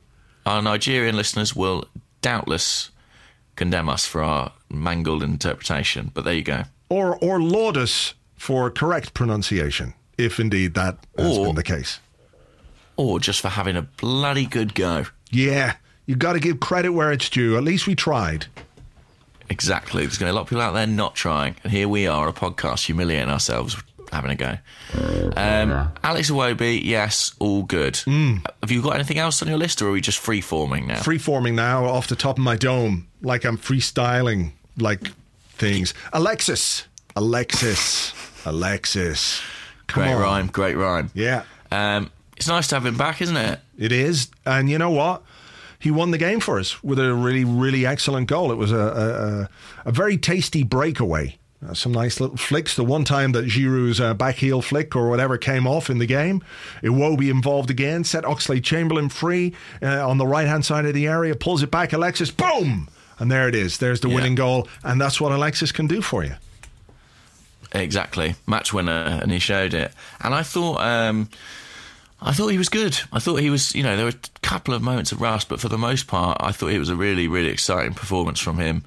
[0.44, 1.86] Our Nigerian listeners will
[2.22, 2.90] doubtless
[3.56, 6.64] condemn us for our mangled interpretation, but there you go.
[6.88, 12.00] or or laud us for correct pronunciation, if indeed that has Or- been the case.
[12.96, 15.06] Or just for having a bloody good go.
[15.30, 15.74] Yeah,
[16.06, 17.56] You've got to give credit where it's due.
[17.56, 18.46] At least we tried.
[19.50, 20.02] Exactly.
[20.04, 21.56] There's going to be a lot of people out there not trying.
[21.64, 23.76] And here we are, a podcast, humiliating ourselves,
[24.16, 24.58] having a go.
[25.36, 27.96] Um, Alex Iwobi, yes, all good.
[27.96, 31.00] Have you got anything else on your list, or are we just free forming now?
[31.00, 35.00] Free forming now off the top of my dome, like I'm freestyling, like
[35.50, 35.94] things.
[36.12, 38.12] Alexis, Alexis,
[38.44, 39.40] Alexis.
[39.86, 40.20] Come great on.
[40.20, 41.10] rhyme, great rhyme.
[41.14, 43.60] Yeah, Um, it's nice to have him back, isn't it?
[43.78, 44.28] it is.
[44.44, 45.22] And you know what?
[45.78, 48.50] He won the game for us with a really, really excellent goal.
[48.50, 49.10] It was a a,
[49.42, 49.48] a,
[49.88, 51.38] a very tasty breakaway.
[51.64, 52.76] Uh, some nice little flicks.
[52.76, 56.06] The one time that Giroud's uh, back heel flick or whatever came off in the
[56.06, 56.42] game,
[56.82, 61.06] Iwobi involved again, set Oxlade Chamberlain free uh, on the right hand side of the
[61.06, 61.92] area, pulls it back.
[61.94, 62.88] Alexis, boom!
[63.18, 63.78] And there it is.
[63.78, 64.16] There's the Yeah.
[64.16, 64.68] winning goal.
[64.84, 66.34] And that's what Alexis can do for you.
[67.72, 69.92] Exactly, match winner, and he showed it.
[70.20, 71.28] And I thought, um,
[72.26, 72.98] I thought he was good.
[73.12, 75.60] I thought he was, you know, there were a couple of moments of rust, but
[75.60, 78.82] for the most part, I thought it was a really, really exciting performance from him.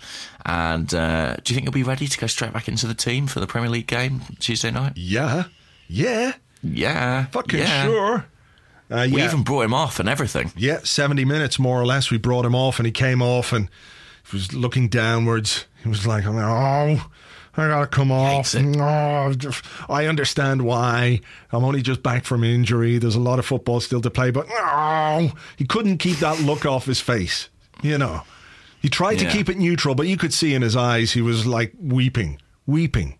[0.45, 3.27] And uh, do you think he'll be ready to go straight back into the team
[3.27, 4.93] for the Premier League game Tuesday night?
[4.97, 5.45] Yeah.
[5.87, 6.33] Yeah.
[6.61, 7.85] Yeah, Fucking yeah.
[7.85, 8.25] sure.
[8.91, 10.51] Uh, We even brought him off and everything.
[10.57, 12.11] Yeah, 70 minutes more or less.
[12.11, 13.69] We brought him off and he came off and
[14.29, 15.65] he was looking downwards.
[15.83, 17.09] He was like, oh,
[17.57, 18.53] I gotta come off.
[18.55, 21.19] No, just- I understand why.
[21.51, 22.97] I'm only just back from injury.
[22.99, 26.65] There's a lot of football still to play, but no, he couldn't keep that look
[26.65, 27.49] off his face.
[27.81, 28.21] You know,
[28.81, 31.45] he tried to keep it neutral, but you could see in his eyes he was
[31.45, 33.17] like weeping, weeping.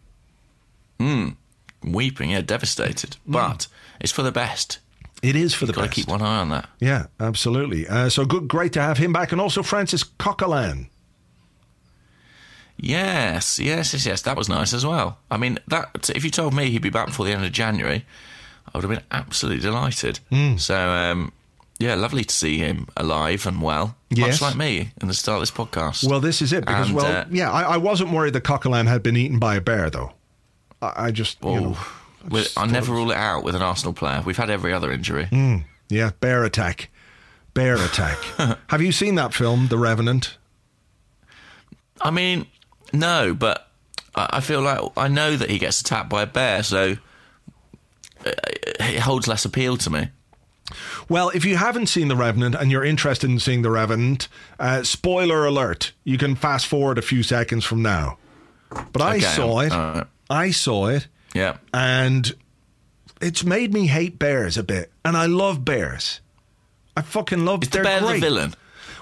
[1.83, 3.17] Weeping, yeah, devastated.
[3.25, 3.67] But
[4.01, 4.79] it's for the best.
[5.21, 5.95] It is for the Got to best.
[5.95, 6.69] keep one eye on that.
[6.79, 7.87] Yeah, absolutely.
[7.87, 10.87] Uh, so good, great to have him back, and also Francis Coquelin.
[12.81, 14.21] Yes, yes, yes, yes.
[14.21, 15.17] That was nice as well.
[15.29, 18.05] I mean, that if you told me he'd be back before the end of January,
[18.73, 20.19] I would have been absolutely delighted.
[20.31, 20.55] Hmm.
[20.57, 21.31] So, um,
[21.77, 24.41] yeah, lovely to see him alive and well, Yes.
[24.41, 26.09] much like me in the start of this podcast.
[26.09, 28.87] Well, this is it because And, well, uh, yeah, I, I wasn't worried that Coquelin
[28.87, 30.13] had been eaten by a bear, though.
[30.81, 31.77] I, I just, you Oh, know,
[32.29, 34.21] with- just I never rule it out with an Arsenal player.
[34.25, 35.25] We've had every other injury.
[35.25, 35.57] Hmm.
[35.89, 36.89] yeah, bear attack,
[37.53, 38.17] bear attack.
[38.69, 40.37] have you seen that film, The Revenant?
[42.01, 42.45] I mean,
[42.93, 43.67] no, but
[44.15, 46.95] I feel like I know that he gets attacked by a bear, so
[48.25, 48.31] uh,
[48.79, 50.09] it holds less appeal to me.
[51.07, 54.27] Well, if you haven't seen The Revenant and you're interested in seeing The Revenant,
[54.59, 58.17] uh, spoiler alert, you can fast forward a few seconds from now.
[58.91, 59.71] But I Okay, saw it.
[59.71, 60.05] right.
[60.29, 61.07] I saw it.
[61.33, 61.57] Yeah.
[61.73, 62.33] and
[63.21, 64.91] it's made me hate bears a bit.
[65.03, 66.21] And I love bears.
[66.95, 67.63] I fucking love.
[67.63, 68.13] Is the bear great.
[68.15, 68.53] the villain?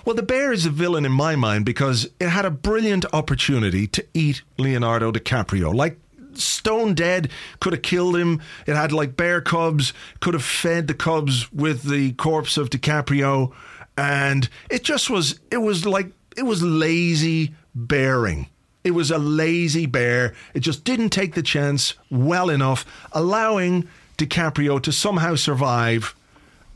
[0.07, 3.87] Well, the bear is a villain in my mind because it had a brilliant opportunity
[3.87, 5.99] to eat Leonardo DiCaprio, like
[6.31, 7.29] stone dead.
[7.59, 8.41] Could have killed him.
[8.65, 9.91] It had like bear cubs.
[10.21, 13.51] Could have fed the cubs with the corpse of DiCaprio,
[13.97, 15.41] and it just was.
[15.51, 18.47] It was like it was lazy bearing.
[18.85, 20.33] It was a lazy bear.
[20.53, 26.15] It just didn't take the chance well enough, allowing DiCaprio to somehow survive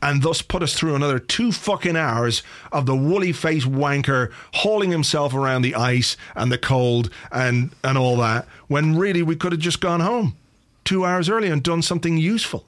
[0.02, 4.90] and thus put us through another two fucking hours of the woolly faced wanker hauling
[4.90, 9.52] himself around the ice and the cold and, and all that, when really we could
[9.52, 10.36] have just gone home
[10.84, 12.66] two hours early and done something useful.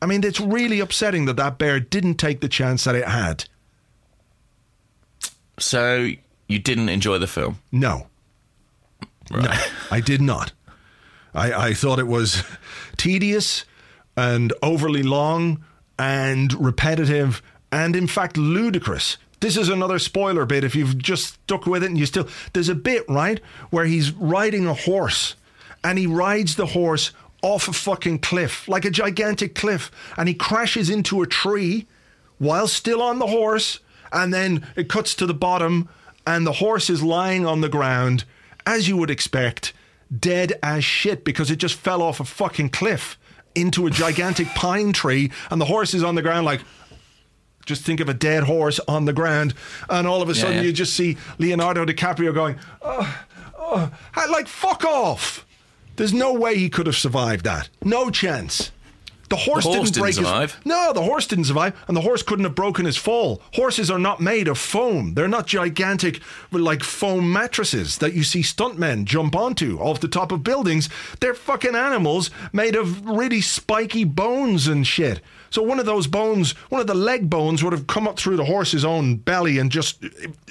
[0.00, 3.44] I mean, it's really upsetting that that bear didn't take the chance that it had.
[5.58, 6.08] So
[6.48, 7.58] you didn't enjoy the film?
[7.70, 8.08] No.
[9.30, 9.44] Right.
[9.44, 9.50] No,
[9.90, 10.52] I did not.
[11.34, 12.42] I, I thought it was
[12.96, 13.64] tedious
[14.16, 15.64] and overly long
[15.98, 19.16] and repetitive and, in fact, ludicrous.
[19.40, 22.28] This is another spoiler bit if you've just stuck with it and you still.
[22.52, 25.34] There's a bit, right, where he's riding a horse
[25.82, 27.10] and he rides the horse
[27.42, 31.88] off a fucking cliff, like a gigantic cliff, and he crashes into a tree
[32.38, 33.80] while still on the horse,
[34.12, 35.88] and then it cuts to the bottom,
[36.24, 38.24] and the horse is lying on the ground,
[38.64, 39.72] as you would expect,
[40.16, 43.18] dead as shit because it just fell off a fucking cliff
[43.54, 46.62] into a gigantic pine tree, and the horse is on the ground like.
[47.64, 49.54] Just think of a dead horse on the ground,
[49.88, 50.62] and all of a sudden yeah.
[50.62, 53.24] you just see Leonardo DiCaprio going, oh,
[53.56, 53.92] oh,
[54.32, 55.46] like fuck off.
[55.94, 57.68] There's no way he could have survived that.
[57.84, 58.72] No chance.
[59.28, 60.54] The horse, The horse didn't didn't break survive.
[60.56, 60.66] his.
[60.66, 63.40] No, the horse didn't survive, and the horse couldn't have broken his fall.
[63.54, 65.14] Horses are not made of foam.
[65.14, 70.32] They're not gigantic, like foam mattresses that you see stuntmen jump onto off the top
[70.32, 70.90] of buildings.
[71.20, 75.20] They're fucking animals made of really spiky bones and shit.
[75.48, 78.36] So one of those bones, one of the leg bones, would have come up through
[78.36, 80.02] the horse's own belly and just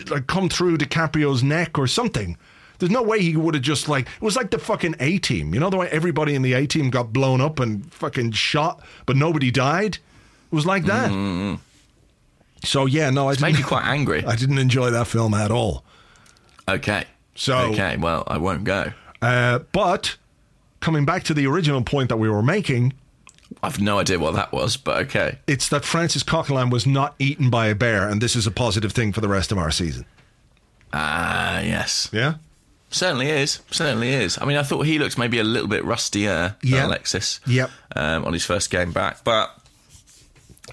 [0.10, 2.38] like come through DiCaprio's neck or something.
[2.82, 5.54] There's no way he would have just like it was like the fucking A team.
[5.54, 8.82] You know the way everybody in the A team got blown up and fucking shot,
[9.06, 9.96] but nobody died.
[10.52, 11.12] It was like that.
[12.64, 14.26] So yeah, no, I It's made you quite angry.
[14.28, 15.84] I didn't enjoy that film at all.
[16.68, 17.06] Okay.
[17.36, 18.92] So- Okay, well, I won't go.
[19.22, 20.18] Uh, but
[20.80, 22.94] coming back to the original point that we were making,
[23.64, 25.38] I've no idea what that was, but okay.
[25.48, 28.92] it's that Francis Coquelin was not eaten by a bear, and this is a positive
[28.92, 30.06] thing for the rest of our season.
[30.94, 32.10] Ah, yes.
[32.12, 32.36] Yeah.
[32.92, 33.60] Certainly is.
[33.72, 34.38] Certainly is.
[34.42, 36.86] I mean, I thought he looked maybe a little bit rustier than Yeah.
[36.88, 37.72] Alexis Yep.
[37.96, 39.24] um, on his first game back.
[39.24, 39.50] But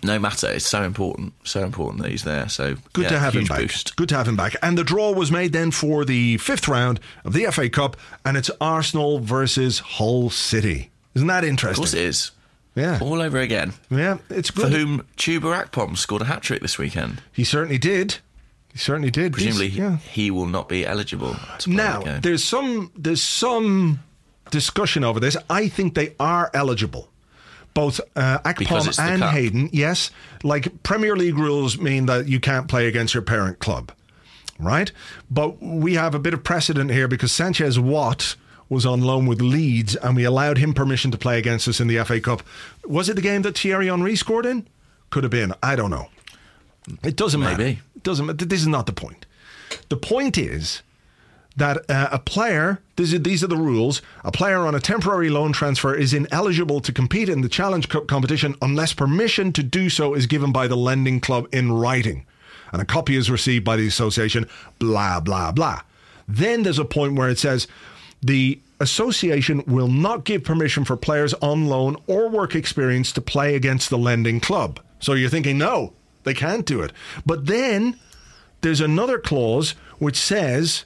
[0.03, 1.33] no matter, it's so important.
[1.45, 2.49] So important that he's there.
[2.49, 3.61] So Good yeah, to have him back.
[3.61, 3.97] Boost.
[3.97, 4.55] Good to have him back.
[4.63, 8.37] And the draw was made then for the fifth round of the FA Cup, and
[8.37, 10.91] it's Arsenal versus Hull City.
[11.15, 11.83] Isn't that interesting?
[11.85, 12.31] Of course it is.
[12.75, 12.99] Yeah.
[13.03, 13.73] All over again.
[13.91, 17.21] Yeah, it's For whom Chuba Akpom scored a hat trick this weekend.
[17.33, 18.19] He certainly did.
[18.73, 19.33] He certainly did.
[19.33, 19.97] Presumably, He's- yeah.
[20.13, 22.21] he will not be eligible to play Now, the game.
[22.21, 24.01] there's some there's some
[24.51, 25.37] discussion over this.
[25.51, 27.09] I think they are eligible.
[27.75, 29.33] Both uh, Akpom and cup.
[29.35, 30.11] Hayden, yes.
[30.43, 33.93] Like Premier League rules mean that you can't play against your parent club,
[34.59, 34.91] right?
[35.31, 38.35] But we have a bit of precedent here because Sanchez Watt
[38.69, 41.87] was on loan with Leeds, and we allowed him permission to play against us in
[41.89, 42.43] the FA Cup.
[42.85, 44.67] Was it the game that Thierry Henry scored in?
[45.11, 45.55] Could have been.
[45.63, 46.09] I don't know.
[47.03, 47.59] It doesn't matter.
[47.63, 47.81] Maybe.
[47.97, 48.27] It doesn't.
[48.27, 49.27] ma- This is not the point.
[49.89, 50.83] The point is
[51.57, 55.29] that uh, a player, these are, these are the rules, a player on a temporary
[55.29, 59.91] loan transfer is ineligible to compete in the Challenge Cup competition unless permission to do
[59.91, 62.25] so is given by the lending club in writing.
[62.73, 64.47] And a copy is received by the association,
[64.79, 65.81] blah, blah, blah.
[66.29, 67.67] Then there's a point where it says
[68.23, 73.55] the association will not give permission for players on loan or work experience to play
[73.57, 74.79] against the lending club.
[75.01, 75.93] So you're thinking, no,
[76.29, 76.93] they can't do it.
[77.25, 77.99] But then
[78.61, 80.85] there's another clause which says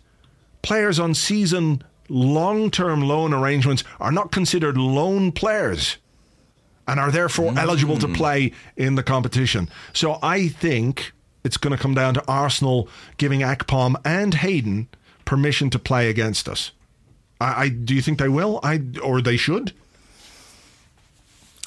[0.62, 5.96] players on season long term loan arrangements are not considered loan players
[6.86, 9.68] and are therefore eligible to play in the competition.
[9.92, 11.12] So I think
[11.44, 14.88] it's going to come down to Arsenal giving Akpom and Hayden
[15.24, 16.70] permission to play against us.
[17.40, 18.60] I, I do you think they will?
[18.62, 19.72] I or they should?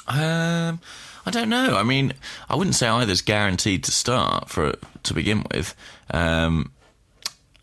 [0.06, 0.80] Um,
[1.26, 1.76] I don't know.
[1.76, 2.12] I mean,
[2.48, 5.74] I wouldn't say either's guaranteed to start for to begin with.
[6.12, 6.72] Um,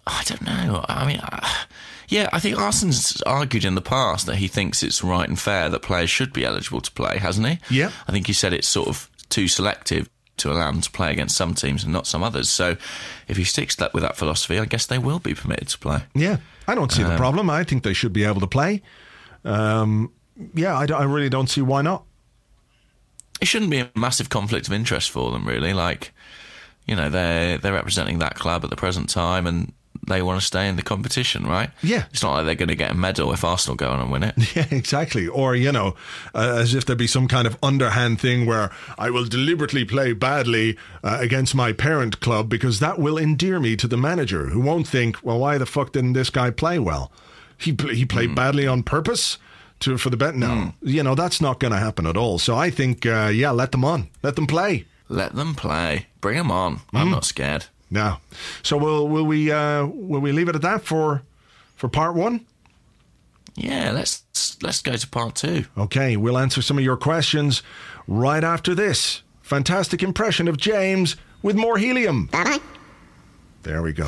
[0.06, 0.84] I don't know.
[0.90, 1.48] I mean, uh,
[2.10, 5.70] yeah, I think Arsène's argued in the past that he thinks it's right and fair
[5.70, 7.60] that players should be eligible to play, hasn't he?
[7.80, 7.92] Yeah.
[8.08, 11.38] I think he said it's sort of too selective to allow them to play against
[11.38, 12.50] some teams and not some others.
[12.50, 12.76] So,
[13.30, 16.00] if he sticks that with that philosophy, I guess they will be permitted to play.
[16.14, 17.50] Yeah, I don't see the problem.
[17.50, 18.82] I think they should be able to play.
[19.46, 20.12] Um,
[20.54, 22.04] yeah, I, don't- I really don't see why not.
[23.44, 25.74] It shouldn't be a massive conflict of interest for them, really.
[25.74, 26.14] Like,
[26.88, 29.74] you know, they're they're representing that club at the present time, and
[30.08, 31.70] they want to stay in the competition, right?
[31.82, 32.06] Yeah.
[32.12, 34.24] It's not like they're going to get a medal if Arsenal go on and win
[34.24, 34.36] it.
[34.56, 35.28] Yeah, exactly.
[35.28, 35.96] Or, you know,
[36.34, 40.14] uh, as if there'd be some kind of underhand thing where I will deliberately play
[40.14, 44.60] badly uh, against my parent club because that will endear me to the manager who
[44.60, 47.12] won't think, well, why the fuck didn't this guy play well?
[47.58, 49.38] He, pl- he played badly on purpose
[49.84, 50.36] to for the bet.
[50.36, 52.40] No, you know, that's not going to happen at all.
[52.40, 54.10] So I think, uh, yeah, let them on.
[54.22, 54.86] Let them play.
[55.10, 56.08] Let them play.
[56.22, 56.82] Bring them on.
[56.94, 57.66] I'm not scared.
[57.90, 58.22] Now,
[58.64, 61.22] so will will we uh, will we leave it at that for
[61.76, 62.46] for part one?
[63.56, 64.24] Yeah, let's
[64.64, 65.66] let's go to part two.
[65.78, 67.62] Okay, we'll answer some of your questions
[68.08, 72.30] right after this fantastic impression of James with more helium.
[73.62, 74.08] There we go.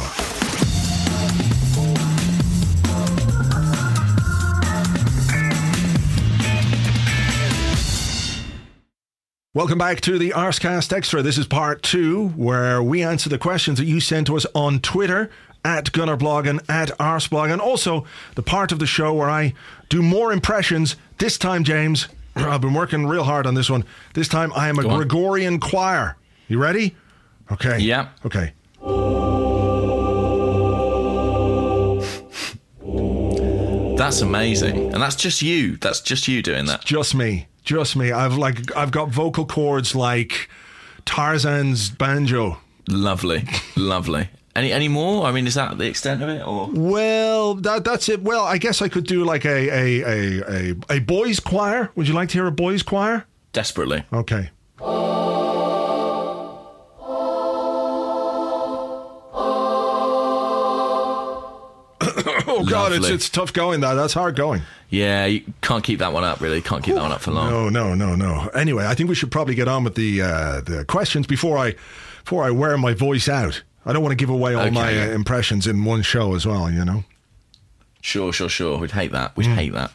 [9.56, 11.22] Welcome back to the Arsecast Extra.
[11.22, 14.82] This is part two, where we answer the questions that you sent to us on
[14.82, 15.32] Twitter
[15.64, 19.54] at Gunnerblog and at Arseblog, and also the part of the show where I
[19.88, 20.98] do more impressions.
[21.20, 23.86] This time, James, I've been working real hard on this one.
[24.14, 26.18] This time, I am a Gregorian choir.
[26.50, 26.94] You ready?
[27.50, 27.80] Okay.
[27.80, 28.10] Yeah.
[28.26, 28.52] Okay.
[33.96, 35.78] That's amazing, and that's just you.
[35.78, 36.84] That's just you doing that.
[36.84, 37.48] Just me.
[37.66, 38.12] Just me.
[38.12, 40.50] I've like I've got vocal cords like
[41.06, 42.60] Tarzan's banjo.
[42.88, 43.44] Lovely,
[43.76, 44.30] lovely.
[44.56, 45.26] Any any more?
[45.26, 48.22] I mean, is that the extent of it, or Well, that that's it.
[48.22, 51.92] Well, I guess I could do like a a a a, a boys choir.
[51.96, 53.26] Would you like to hear a boys choir?
[53.52, 54.04] desperately?
[54.12, 54.50] Okay.
[62.76, 63.82] God, it's it's tough going.
[63.82, 64.62] That that's hard going.
[64.90, 66.42] Yeah, you can't keep that one up.
[66.42, 67.50] Really, can't keep that one up for long.
[67.50, 68.50] No, no, no, no.
[68.54, 71.76] Anyway, I think we should probably get on with the uh, the questions before I
[72.24, 73.64] before I wear my voice out.
[73.86, 76.46] I don't want to give away all Okay, my uh, impressions in one show as
[76.46, 76.72] well.
[76.72, 77.04] You know.
[78.02, 78.78] Sure, sure, sure.
[78.78, 79.36] We'd hate that.
[79.36, 79.92] We'd hate that.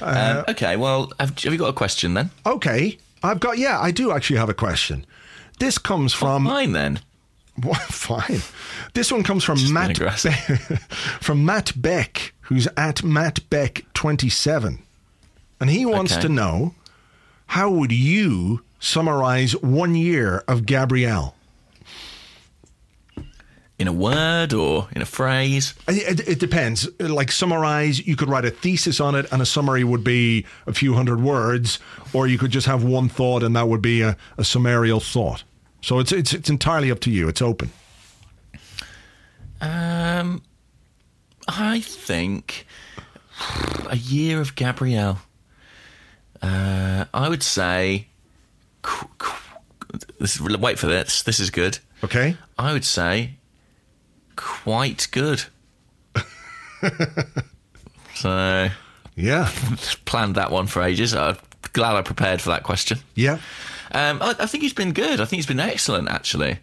[0.00, 2.30] Uh, um, okay, well, have, have you got a question then?
[2.44, 5.06] Okay, I've got yeah, I do actually have a question.
[5.58, 7.00] This comes from Mine then.
[7.62, 7.80] What?
[7.82, 8.40] Fine.
[8.94, 10.34] This one comes from Just Matt aggressive.
[11.20, 14.82] from Matt Beck, who's at Matt Beck twenty seven,
[15.60, 16.22] and he wants Okay.
[16.22, 16.74] to know
[17.46, 21.34] how would you summarize one year of Gabriel?
[23.78, 25.74] In a word or in a phrase?
[25.86, 26.88] It, it depends.
[26.98, 30.72] Like summarize, you could write a thesis on it, and a summary would be a
[30.72, 31.78] few hundred words,
[32.14, 35.44] or you could just have one thought, and that would be a, a summarial thought.
[35.82, 37.28] So it's it's it's entirely up to you.
[37.28, 37.70] It's open.
[39.60, 40.42] Um,
[41.48, 42.66] I think
[43.88, 45.18] a year of Gabriel.
[46.42, 48.08] Uh, I would say.
[50.20, 51.22] This, wait for this.
[51.22, 51.78] This is good.
[52.04, 52.36] Okay.
[52.58, 53.36] I would say
[54.36, 55.44] quite good.
[58.14, 58.68] so
[59.14, 59.50] Yeah.
[60.04, 61.14] planned that one for ages.
[61.14, 61.36] I'm
[61.72, 62.98] glad I prepared for that question.
[63.14, 63.38] Yeah.
[63.92, 65.20] Um, I, I think he's been good.
[65.20, 66.58] I think he's been excellent, actually.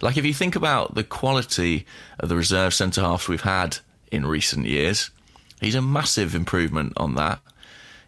[0.00, 1.86] Like, if you think about the quality
[2.18, 3.78] of the reserve centre halves we've had
[4.10, 5.10] in recent years,
[5.60, 7.40] he's a massive improvement on that.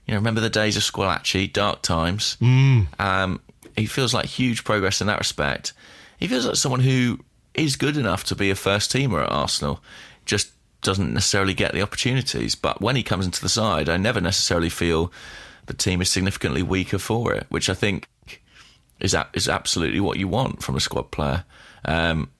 [0.06, 2.36] You know, remember the days of Squillaci, dark times.
[2.40, 2.88] Mm.
[3.00, 3.40] Um,
[3.76, 5.72] he feels like huge progress in that respect.
[6.18, 7.20] He feels like someone who
[7.54, 9.80] is good enough to be a first teamer at Arsenal,
[10.24, 10.50] just
[10.82, 12.54] doesn't necessarily get the opportunities.
[12.54, 15.12] But when he comes into the side, I never necessarily feel
[15.66, 18.08] the team is significantly weaker for it, which I think
[19.00, 21.44] is that is absolutely what you want from a squad player.
[21.84, 22.30] Um,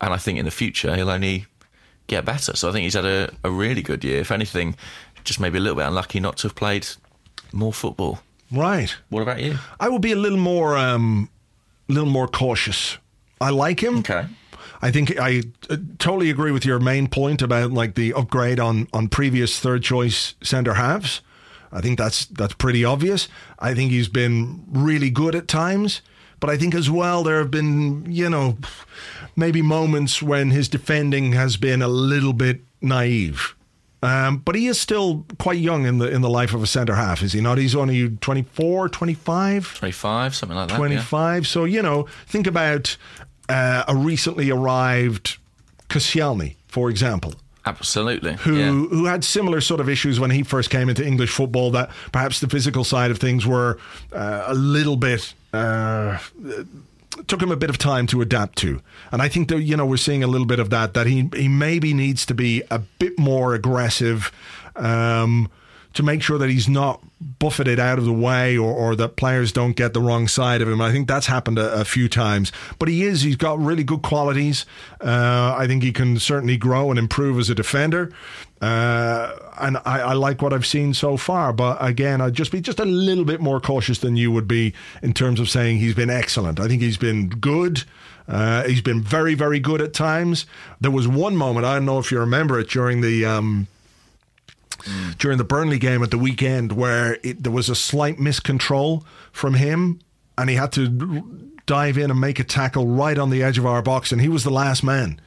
[0.00, 1.46] and I think in the future he'll only
[2.06, 2.56] get better.
[2.56, 4.20] So I think he's had a, a really good year.
[4.20, 4.76] If anything,
[5.24, 6.86] just maybe a little bit unlucky not to have played
[7.52, 8.20] more football.
[8.50, 8.94] Right.
[9.08, 9.58] What about you?
[9.80, 11.30] I will be a little more, um,
[11.88, 12.98] little more cautious.
[13.40, 13.98] I like him.
[13.98, 14.26] Okay.
[14.82, 18.88] I think I uh, totally agree with your main point about like the upgrade on
[18.92, 21.20] on previous third choice centre halves.
[21.72, 23.28] I think that's that's pretty obvious.
[23.58, 26.02] I think he's been really good at times,
[26.40, 28.58] but I think as well there have been you know
[29.36, 33.54] maybe moments when his defending has been a little bit naive.
[34.04, 36.96] Um, but he is still quite young in the in the life of a centre
[36.96, 37.56] half, is he not?
[37.58, 39.74] He's only 24, 25?
[39.78, 40.74] 25, something like that.
[40.74, 40.78] yeah.
[40.78, 41.46] 25.
[41.46, 42.96] So, you know, think about
[43.48, 45.38] uh, a recently arrived
[45.88, 47.34] Koscielny, for example,
[47.64, 48.34] Absolutely.
[48.34, 48.70] who yeah.
[48.70, 51.70] who had similar sort of issues when he first came into English football.
[51.70, 53.78] That perhaps the physical side of things were
[54.12, 55.34] uh, a little bit.
[55.52, 56.18] Uh,
[57.28, 58.80] took him a bit of time to adapt to,
[59.12, 60.94] and I think that you know we're seeing a little bit of that.
[60.94, 64.32] That he he maybe needs to be a bit more aggressive
[64.74, 65.48] um,
[65.94, 67.00] to make sure that he's not
[67.38, 70.68] buffeted out of the way or, or that players don't get the wrong side of
[70.68, 70.80] him.
[70.80, 72.52] I think that's happened a, a few times.
[72.78, 74.66] But he is, he's got really good qualities.
[75.00, 78.12] Uh, I think he can certainly grow and improve as a defender.
[78.60, 81.52] Uh, and I, I, like what I've seen so far.
[81.52, 84.72] But again, I'd just be just a little bit more cautious than you would be
[85.02, 86.60] in terms of saying he's been excellent.
[86.60, 87.82] I think he's been good.
[88.28, 90.46] Uh, he's been very, very good at times.
[90.80, 93.24] There was one moment, I don't know if you remember it, during the.
[93.26, 93.66] Um,
[94.84, 95.18] mm.
[95.18, 99.54] during the Burnley game at the weekend where it, there was a slight miscontrol from
[99.54, 100.00] him
[100.38, 103.66] and he had to dive in and make a tackle right on the edge of
[103.66, 105.20] our box and he was the last man.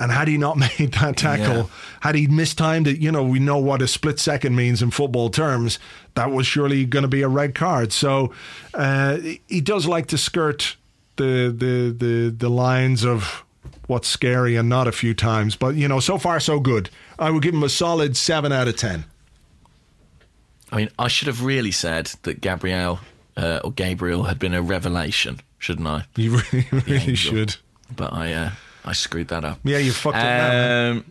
[0.00, 1.66] And had he not made that tackle, yeah.
[2.00, 5.30] had he mistimed it, you know, we know what a split second means in football
[5.30, 5.78] terms.
[6.14, 7.92] That was surely going to be a red card.
[7.92, 8.32] So
[8.72, 10.76] uh, he does like to skirt
[11.16, 13.43] the the the the lines of
[13.86, 15.56] what's scary and not a few times.
[15.56, 16.90] But you know, so far so good.
[17.18, 19.04] I would give him a solid seven out of ten.
[20.72, 23.00] I mean, I should have really said that Gabriel
[23.36, 26.04] uh, or Gabriel had been a revelation, shouldn't I?
[26.16, 27.56] You really, really should.
[27.94, 28.50] But I, uh,
[28.84, 29.60] I screwed that up.
[29.64, 31.04] Yeah, you fucked um, up.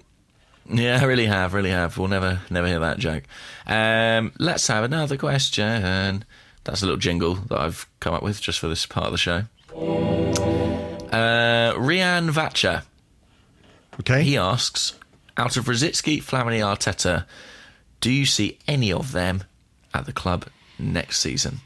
[0.70, 1.98] Yeah, I really have, really have.
[1.98, 3.24] We'll never, never hear that joke.
[3.68, 6.26] Um, let's have another question.
[6.64, 9.18] That's a little jingle that I've come up with just for this part of the
[9.18, 10.43] show.
[11.14, 12.84] Uh, Rian Vacha.
[14.00, 14.24] Okay.
[14.24, 14.98] He asks,
[15.38, 17.26] out of Rosicky, Flamini, Arteta,
[18.02, 19.44] do you see any of them
[19.94, 20.46] at the club
[20.80, 21.60] next season?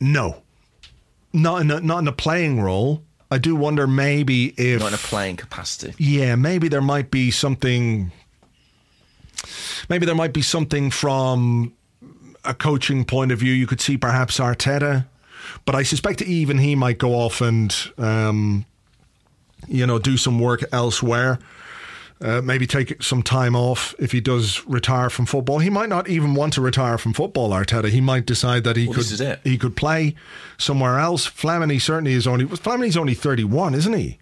[0.00, 0.42] No,
[1.32, 3.02] not in a, not in a playing role.
[3.30, 5.94] I do wonder maybe if not in a playing capacity.
[5.98, 8.12] Yeah, maybe there might be something.
[9.88, 11.74] Maybe there might be something from
[12.44, 13.52] a coaching point of view.
[13.52, 15.06] You could see perhaps Arteta,
[15.64, 18.64] but I suspect even he might go off and um,
[19.66, 21.38] you know, do some work elsewhere.
[22.20, 25.60] Uh, maybe take some time off if he does retire from football.
[25.60, 27.90] He might not even want to retire from football, Arteta.
[27.90, 30.16] He might decide that he well, could he could play
[30.56, 31.28] somewhere else.
[31.28, 34.18] Flamini certainly is only Flamini's only thirty one, isn't he?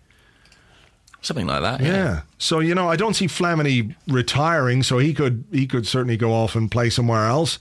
[1.23, 1.81] Something like that.
[1.81, 1.87] Yeah.
[1.87, 2.21] yeah.
[2.37, 4.83] So you know, I don't see Flamini retiring.
[4.83, 7.59] So he could he could certainly go off and play somewhere else.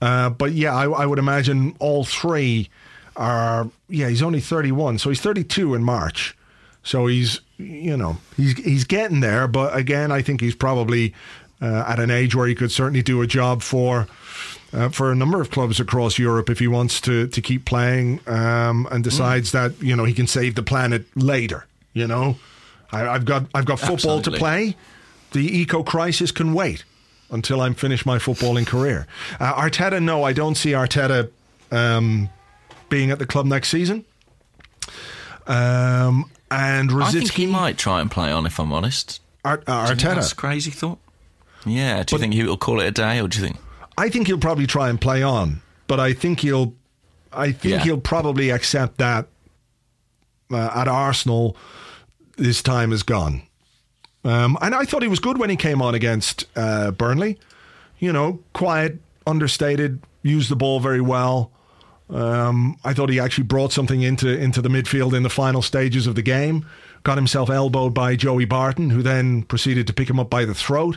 [0.00, 2.70] Uh, but yeah, I, I would imagine all three
[3.16, 3.68] are.
[3.88, 6.36] Yeah, he's only thirty one, so he's thirty two in March.
[6.82, 9.48] So he's, you know, he's he's getting there.
[9.48, 11.14] But again, I think he's probably
[11.60, 14.06] uh, at an age where he could certainly do a job for.
[14.72, 18.18] Uh, for a number of clubs across Europe, if he wants to to keep playing
[18.26, 19.52] um, and decides mm.
[19.52, 22.34] that you know he can save the planet later, you know,
[22.90, 24.32] I, have got I've got football Absolutely.
[24.32, 24.76] to play.
[25.30, 26.82] The eco crisis can wait
[27.30, 29.06] until I'm finished my footballing career.
[29.40, 31.30] Uh, Arteta, no, I don't see Arteta
[31.70, 32.28] um,
[32.88, 34.04] being at the club next season.
[35.46, 38.46] Um, and Rosicky, I think he might try and play on.
[38.46, 40.14] If I'm honest, Ar- uh, Arteta.
[40.14, 40.98] That's crazy thought.
[41.66, 42.02] Yeah.
[42.02, 43.58] Do you think he'll call it a day, or do you think?
[43.96, 46.74] I think he'll probably try and play on, but I think he'll,
[47.32, 47.78] I think yeah.
[47.80, 49.28] he'll probably accept that
[50.50, 51.56] uh, at Arsenal,
[52.36, 53.42] his time is gone.
[54.24, 57.38] Um, and I thought he was good when he came on against uh, Burnley.
[57.98, 61.50] You know, quiet, understated, used the ball very well.
[62.14, 66.06] Um, I thought he actually brought something into into the midfield in the final stages
[66.06, 66.64] of the game.
[67.02, 70.54] Got himself elbowed by Joey Barton, who then proceeded to pick him up by the
[70.54, 70.96] throat.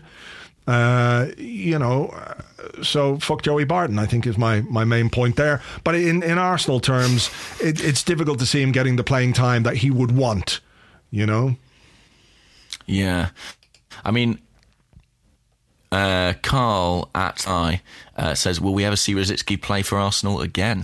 [0.68, 5.38] Uh, you know, uh, so fuck Joey Barton, I think is my, my main point
[5.38, 5.62] there.
[5.84, 7.30] But in, in Arsenal terms,
[7.62, 10.60] it, it's difficult to see him getting the playing time that he would want,
[11.10, 11.56] you know?
[12.86, 13.30] Yeah.
[14.04, 14.40] I mean,
[15.90, 17.82] uh, Carl at I
[18.18, 20.84] uh, says, Will we ever see Rosicky play for Arsenal again?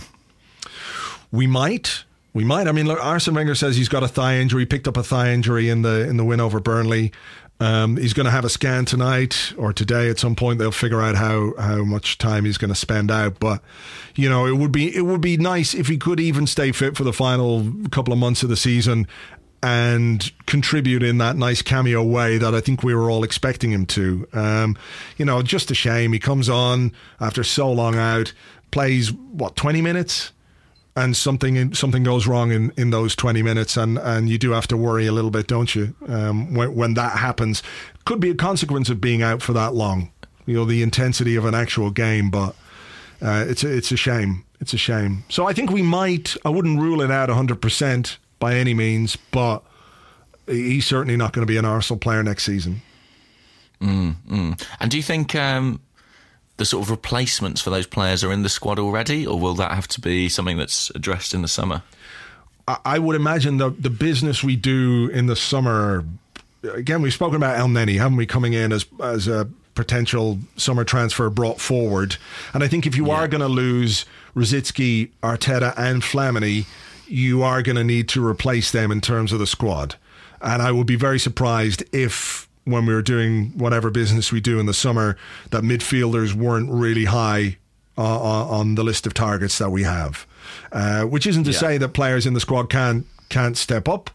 [1.34, 2.04] We might.
[2.32, 2.68] We might.
[2.68, 4.62] I mean, look, Arsene Wenger says he's got a thigh injury.
[4.62, 7.10] He picked up a thigh injury in the in the win over Burnley.
[7.58, 10.60] Um, he's going to have a scan tonight or today at some point.
[10.60, 13.40] They'll figure out how, how much time he's going to spend out.
[13.40, 13.62] But
[14.14, 16.96] you know, it would be it would be nice if he could even stay fit
[16.96, 19.08] for the final couple of months of the season
[19.60, 23.86] and contribute in that nice cameo way that I think we were all expecting him
[23.86, 24.28] to.
[24.32, 24.78] Um,
[25.16, 28.32] you know, just a shame he comes on after so long out,
[28.70, 30.30] plays what twenty minutes
[30.96, 34.66] and something something goes wrong in, in those 20 minutes and, and you do have
[34.68, 37.62] to worry a little bit don't you um, when, when that happens?
[38.04, 40.10] Could be a consequence of being out for that long.
[40.46, 42.54] You know the intensity of an actual game but
[43.20, 44.44] uh, it's a, it's a shame.
[44.60, 45.24] It's a shame.
[45.28, 49.62] So I think we might I wouldn't rule it out 100% by any means but
[50.46, 52.82] he's certainly not going to be an Arsenal player next season.
[53.80, 54.66] Mm, mm.
[54.80, 55.80] and do you think um,
[56.56, 59.72] the sort of replacements for those players are in the squad already, or will that
[59.72, 61.82] have to be something that's addressed in the summer?
[62.66, 66.04] I would imagine the the business we do in the summer.
[66.62, 68.24] Again, we've spoken about Elneny, haven't we?
[68.24, 72.16] Coming in as as a potential summer transfer brought forward.
[72.54, 76.66] And I think if you are going to lose Rosicky, Arteta, and Flamini,
[77.06, 79.96] you are going to need to replace them in terms of the squad.
[80.40, 84.58] And I would be very surprised if, when we were doing whatever business we do
[84.58, 85.16] in the summer,
[85.50, 87.56] that midfielders weren't really high
[87.96, 90.26] uh, on the list of targets that we have.
[90.72, 91.58] Uh, which isn't to yeah.
[91.58, 94.10] say that players in the squad can't can't step up.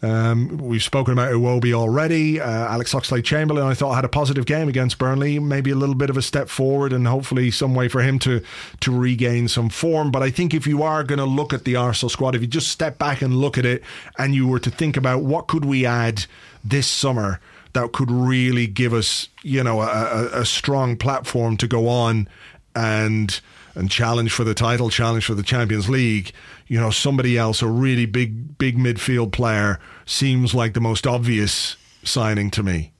[0.00, 2.40] Um, we've spoken about Iwobi already.
[2.40, 5.40] Uh, Alex Oxlade Chamberlain, I thought, had a positive game against Burnley.
[5.40, 8.40] Maybe a little bit of a step forward and hopefully some way for him to,
[8.80, 10.12] to regain some form.
[10.12, 12.46] But I think if you are going to look at the Arsenal squad, if you
[12.46, 13.82] just step back and look at it
[14.18, 16.26] and you were to think about what could we add
[16.62, 17.40] this summer
[17.78, 22.28] that could really give us, you know, a, a strong platform to go on
[22.74, 23.40] and
[23.74, 26.32] and challenge for the title, challenge for the Champions League,
[26.66, 31.76] you know, somebody else, a really big, big midfield player, seems like the most obvious
[32.02, 32.90] signing to me.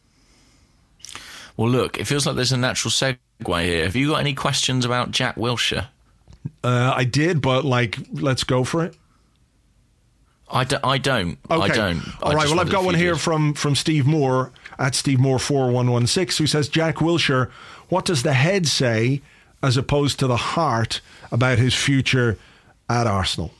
[1.56, 3.84] Well, look, it feels like there's a natural segue here.
[3.84, 5.88] Have you got any questions about Jack Wilshere?
[6.62, 8.94] Uh, I did, but like, let's go for it.
[10.50, 11.38] I, do, I don't.
[11.50, 11.62] Okay.
[11.62, 12.22] I don't.
[12.22, 12.48] All I right.
[12.48, 16.06] Well, I've got one here from from Steve Moore at Steve Moore four one one
[16.06, 17.50] six, who says Jack Wilshere.
[17.88, 19.22] What does the head say
[19.62, 21.00] as opposed to the heart
[21.32, 22.38] about his future
[22.88, 23.52] at Arsenal?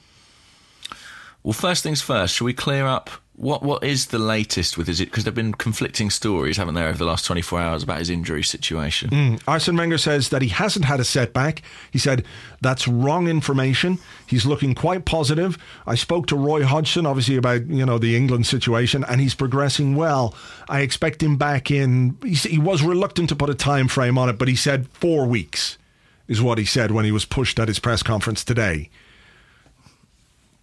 [1.42, 4.99] Well, first things first, shall we clear up what what is the latest with his
[4.99, 8.43] because there've been conflicting stories, haven't there, over the last 24 hours about his injury
[8.43, 9.11] situation?
[9.11, 9.43] Mm.
[9.47, 11.62] Arsene Wenger says that he hasn't had a setback.
[11.93, 12.24] He said
[12.61, 13.99] that's wrong information.
[14.26, 15.57] He's looking quite positive.
[15.86, 19.95] I spoke to Roy Hodgson, obviously about you know the England situation, and he's progressing
[19.95, 20.34] well.
[20.68, 22.18] I expect him back in.
[22.24, 25.26] He, he was reluctant to put a time frame on it, but he said four
[25.26, 25.78] weeks
[26.26, 28.91] is what he said when he was pushed at his press conference today.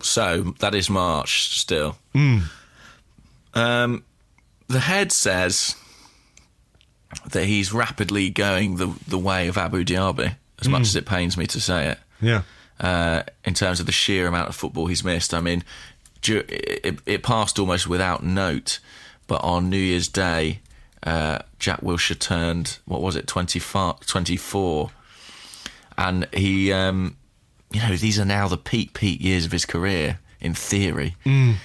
[0.02, 1.98] So that is March still.
[2.14, 2.44] Mm.
[3.56, 4.04] Um,
[4.68, 5.76] the head says
[7.32, 10.72] that he's rapidly going the the way of Abou Diaby, as mm.
[10.72, 12.00] much as it pains me to say it.
[12.22, 12.44] Yeah.
[12.80, 15.64] Uh, in terms of the sheer amount of football he's missed, I mean,
[16.28, 18.80] it, it passed almost without note.
[19.28, 20.60] But on New Year's Day,
[21.04, 24.92] uh, Jack Wilshere turned what was it 24, 24
[25.98, 27.16] and he, um,
[27.72, 31.56] you know, these are now the peak peak years of his career in theory, mm.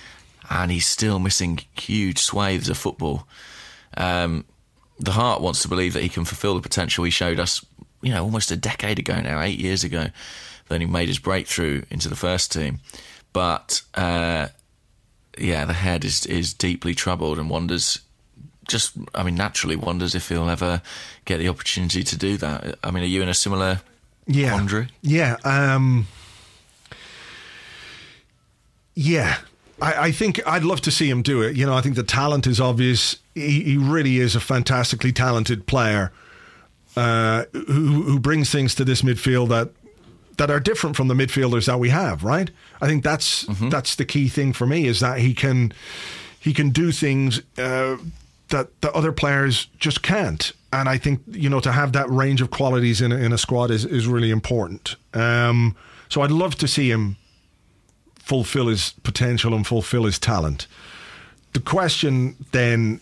[0.50, 3.26] And he's still missing huge swathes of football.
[3.96, 4.44] Um,
[4.98, 7.64] the heart wants to believe that he can fulfil the potential he showed us,
[8.02, 10.08] you know, almost a decade ago now, eight years ago,
[10.68, 12.80] when he made his breakthrough into the first team.
[13.32, 14.48] But uh,
[15.38, 18.00] yeah, the head is is deeply troubled and wonders
[18.68, 20.80] just, I mean, naturally wonders if he'll ever
[21.24, 22.78] get the opportunity to do that.
[22.84, 23.80] I mean, are you in a similar
[24.26, 24.50] yeah.
[24.50, 24.88] quandary?
[25.02, 25.36] Yeah.
[25.44, 26.06] Um,
[28.94, 29.38] yeah.
[29.80, 31.56] I, I, think I'd love to see him do it.
[31.56, 33.16] You know, I think the talent is obvious.
[33.34, 36.12] He, he really is a fantastically talented player
[36.96, 39.70] uh, who, who brings things to this midfield that
[40.36, 42.24] that are different from the midfielders that we have.
[42.24, 42.50] Right?
[42.80, 43.68] I think that's mm-hmm.
[43.68, 45.72] that's the key thing for me is that he can
[46.38, 47.96] he can do things uh,
[48.48, 52.40] that the other players just can't and I think you know to have that range
[52.40, 54.96] of qualities in a, in a squad is is really important.
[55.14, 55.76] Um,
[56.08, 57.16] so I'd love to see him
[58.22, 60.66] fulfill his potential and fulfill his talent.
[61.52, 63.00] The question then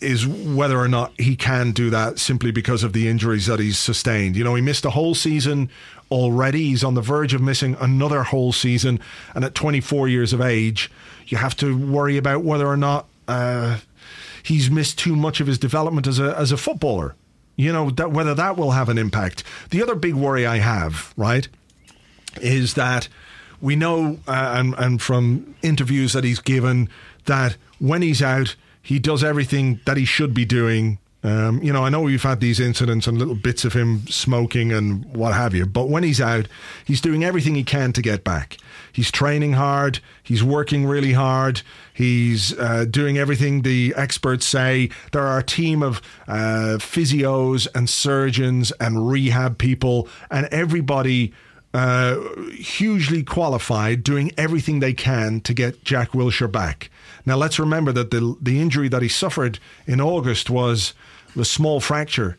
[0.00, 3.78] is whether or not he can do that simply because of the injuries that he's
[3.78, 4.36] sustained.
[4.36, 5.68] You know, he missed a whole season
[6.10, 6.68] already.
[6.68, 9.00] He's on the verge of missing another whole season,
[9.34, 10.90] and at 24 years of age,
[11.26, 13.06] you have to worry about whether or not.
[13.28, 13.78] Uh,
[14.42, 17.14] he's missed too much of his development as a as a footballer.
[17.56, 19.44] You know that whether that will have an impact.
[19.68, 21.46] The other big worry I have, right,
[22.40, 23.08] is that
[23.60, 26.88] we know uh, and and from interviews that he's given
[27.26, 31.84] that when he's out, he does everything that he should be doing um, you know,
[31.84, 35.54] I know we've had these incidents and little bits of him smoking and what have
[35.54, 36.48] you, but when he's out,
[36.84, 38.56] he's doing everything he can to get back.
[38.90, 41.60] He's training hard, he's working really hard,
[41.92, 44.88] he's uh, doing everything the experts say.
[45.12, 51.34] There are a team of uh, physios and surgeons and rehab people, and everybody.
[51.72, 52.18] Uh,
[52.54, 56.90] hugely qualified, doing everything they can to get Jack Wilshere back.
[57.24, 60.94] Now let's remember that the the injury that he suffered in August was
[61.38, 62.36] a small fracture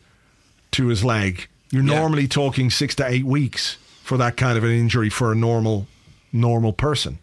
[0.72, 1.48] to his leg.
[1.70, 1.98] You're yeah.
[1.98, 5.86] normally talking six to eight weeks for that kind of an injury for a normal
[6.32, 7.18] normal person.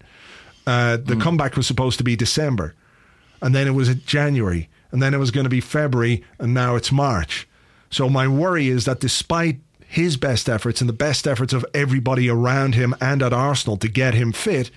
[0.66, 1.22] Uh, the mm.
[1.22, 2.74] comeback was supposed to be December,
[3.42, 6.76] and then it was January, and then it was going to be February, and now
[6.76, 7.48] it's March.
[7.90, 12.30] So my worry is that despite his best efforts and the best efforts of everybody
[12.30, 14.70] around him and at Arsenal to get him fit,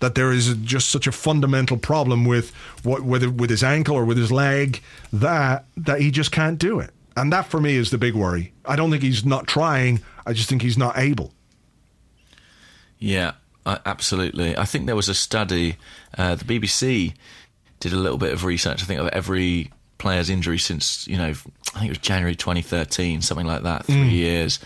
[0.00, 4.04] that there is just such a fundamental problem with what whether with his ankle or
[4.04, 4.82] with his leg
[5.14, 6.90] that that he just can't do it.
[7.16, 8.52] And that for me is the big worry.
[8.66, 11.32] I don't think he's not trying, I just think he's not able.
[12.98, 13.32] Yeah,
[13.64, 14.56] uh, absolutely.
[14.58, 15.76] I think there was a study,
[16.18, 17.14] uh, the BBC
[17.80, 21.32] did a little bit of research, I think, of every player's injury since, you know,
[21.74, 24.58] I think it was January 2013, something like that, three years.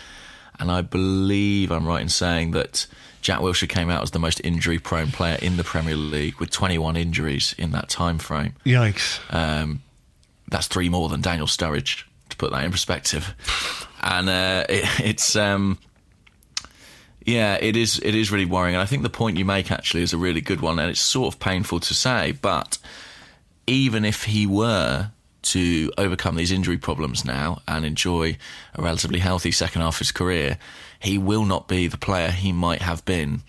[0.59, 2.87] And I believe I'm right in saying that
[3.21, 6.49] Jack Wilshere came out as the most injury prone player in the Premier League with
[6.51, 8.53] 21 injuries in that time frame.
[8.65, 9.19] Yikes.
[9.33, 9.81] Um,
[10.49, 13.35] that's three more than Daniel Sturridge, to put that in perspective.
[14.07, 15.35] And uh, it, it's.
[15.35, 15.79] Um,
[17.25, 17.99] yeah, it is.
[18.03, 20.41] It is really worrying, and I think the point you make actually is a really
[20.41, 22.77] good one, and it's sort of painful to say, but
[23.65, 25.09] even if he were
[25.45, 28.37] to overcome these injury problems now and enjoy
[28.73, 30.57] a relatively healthy second half of his career,
[30.99, 33.41] he will not be the player he might have been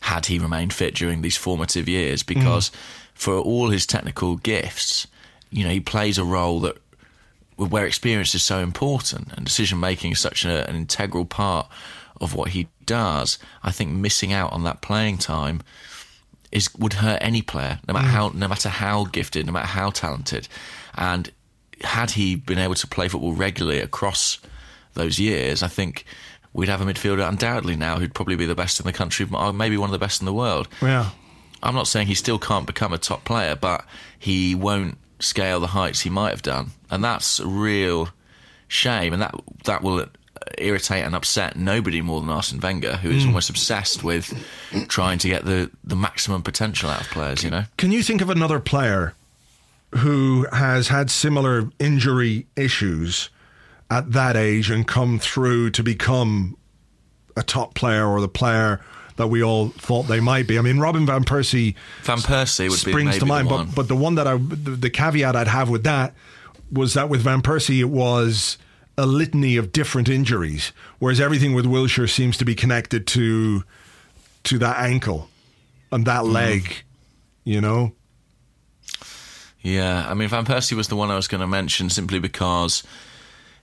[0.00, 2.22] had he remained fit during these formative years.
[2.22, 2.70] Because
[3.14, 5.06] for all his technical gifts,
[5.50, 6.76] you know, he plays a role that
[7.56, 11.68] where experience is so important and decision making is such a, an integral part
[12.20, 13.38] of what he does.
[13.62, 15.62] I think missing out on that playing time
[16.50, 18.10] is would hurt any player, no matter mm.
[18.10, 20.48] how no matter how gifted, no matter how talented.
[20.96, 21.30] And
[21.82, 24.38] had he been able to play football regularly across
[24.94, 26.04] those years, I think
[26.52, 29.76] we'd have a midfielder undoubtedly now who'd probably be the best in the country, maybe
[29.76, 30.68] one of the best in the world.
[30.80, 31.10] Yeah.
[31.62, 33.84] I'm not saying he still can't become a top player, but
[34.18, 38.08] he won't scale the heights he might have done, and that's a real
[38.66, 39.12] shame.
[39.12, 39.34] And that
[39.64, 40.06] that will
[40.58, 43.28] irritate and upset nobody more than Arsene Wenger, who is hmm.
[43.28, 44.34] almost obsessed with
[44.88, 47.44] trying to get the the maximum potential out of players.
[47.44, 49.14] You know, Can you think of another player
[49.98, 53.28] who has had similar injury issues
[53.90, 56.56] at that age and come through to become
[57.36, 58.80] a top player or the player
[59.16, 60.58] that we all thought they might be?
[60.58, 64.14] I mean, Robin van Persie Van Persie would springs to mind, but but the one
[64.14, 66.14] that I the, the caveat I'd have with that
[66.70, 68.56] was that with Van Persie it was
[68.96, 73.64] a litany of different injuries, whereas everything with Wilshere seems to be connected to
[74.44, 75.28] to that ankle
[75.90, 76.32] and that Mm.
[76.32, 76.82] leg.
[77.44, 77.92] You know,
[79.62, 82.82] Yeah, I mean, Van Persie was the one I was going to mention simply because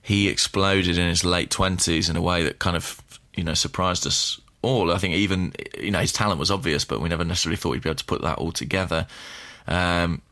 [0.02, 3.00] he exploded in his late 20s in a way that kind of,
[3.36, 4.92] you know, surprised us all.
[4.92, 7.82] I think even, you know, his talent was obvious, but we never necessarily thought he'd
[7.82, 9.06] be able to put that all together.
[9.68, 10.22] Um,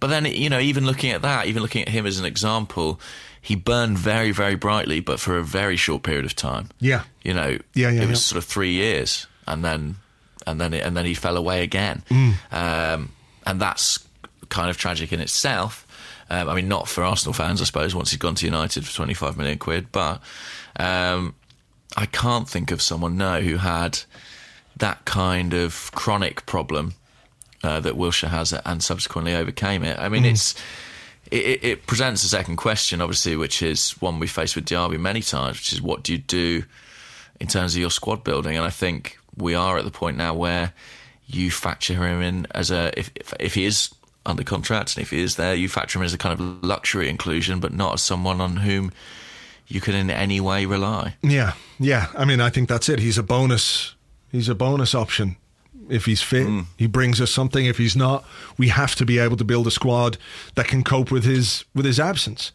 [0.00, 3.00] but then, you know, even looking at that, even looking at him as an example,
[3.40, 6.68] he burned very, very brightly, but for a very short period of time.
[6.80, 7.04] Yeah.
[7.22, 8.32] You know, Yeah, yeah, it was yeah.
[8.32, 9.96] sort of three years, and then
[10.46, 12.34] and then it, and then he fell away again, Mm.
[12.52, 13.10] um,
[13.46, 13.98] and that's
[14.48, 15.86] kind of tragic in itself.
[16.30, 17.94] Um, I mean, not for Arsenal fans, I suppose.
[17.94, 20.20] Once he's gone to United for twenty five million quid, but
[20.78, 21.34] um,
[21.96, 24.00] I can't think of someone now who had
[24.76, 26.94] that kind of chronic problem
[27.64, 29.98] uh, that Wilshere has and subsequently overcame it.
[29.98, 30.54] I mean, it's
[31.30, 35.22] it, it- presents a second question, obviously, which is one we faced with Diaby many
[35.22, 36.62] times, which is what do you do
[37.40, 38.56] in terms of your squad building?
[38.56, 40.72] And I think we are at the point now where
[41.26, 43.94] you factor him in as a if if, if he is
[44.28, 47.08] under contract and if he is there, you factor him as a kind of luxury
[47.08, 48.92] inclusion, but not as someone on whom
[49.66, 51.16] you can in any way rely.
[51.22, 52.06] Yeah, yeah.
[52.16, 52.98] I mean, I think that's it.
[53.00, 53.94] He's a bonus.
[54.30, 55.36] He's a bonus option.
[55.88, 57.64] If he's fit, he brings us something.
[57.64, 58.24] If he's not,
[58.58, 60.18] we have to be able to build a squad
[60.54, 62.52] that can cope with his with his absence.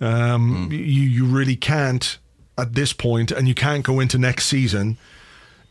[0.00, 2.18] Um, You you really can't
[2.58, 4.98] at this point, and you can't go into next season.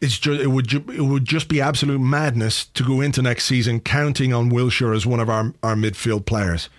[0.05, 3.45] It's just it would ju- it would just be absolute madness to go into next
[3.45, 6.69] season counting on Wilshere as one of our our midfield players,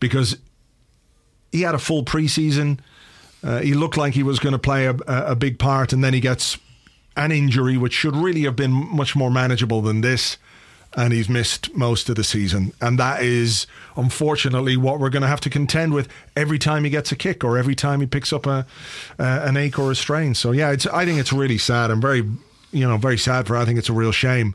[0.00, 0.36] because
[1.50, 2.78] he had a full preseason.
[3.42, 6.12] Uh, he looked like he was going to play a, a, big part, and then
[6.12, 6.58] he gets
[7.16, 10.36] an injury, which should really have been much more manageable than this.
[10.96, 12.72] And he's missed most of the season.
[12.80, 13.66] And that is
[13.96, 17.44] unfortunately what we're going to have to contend with every time he gets a kick
[17.44, 18.66] or every time he picks up a,
[19.18, 20.34] uh, an ache or a strain.
[20.34, 21.90] So, yeah, I think it's really sad.
[21.90, 22.22] I'm very,
[22.72, 23.62] you know, very sad for Her.
[23.62, 24.54] I think it's a real shame,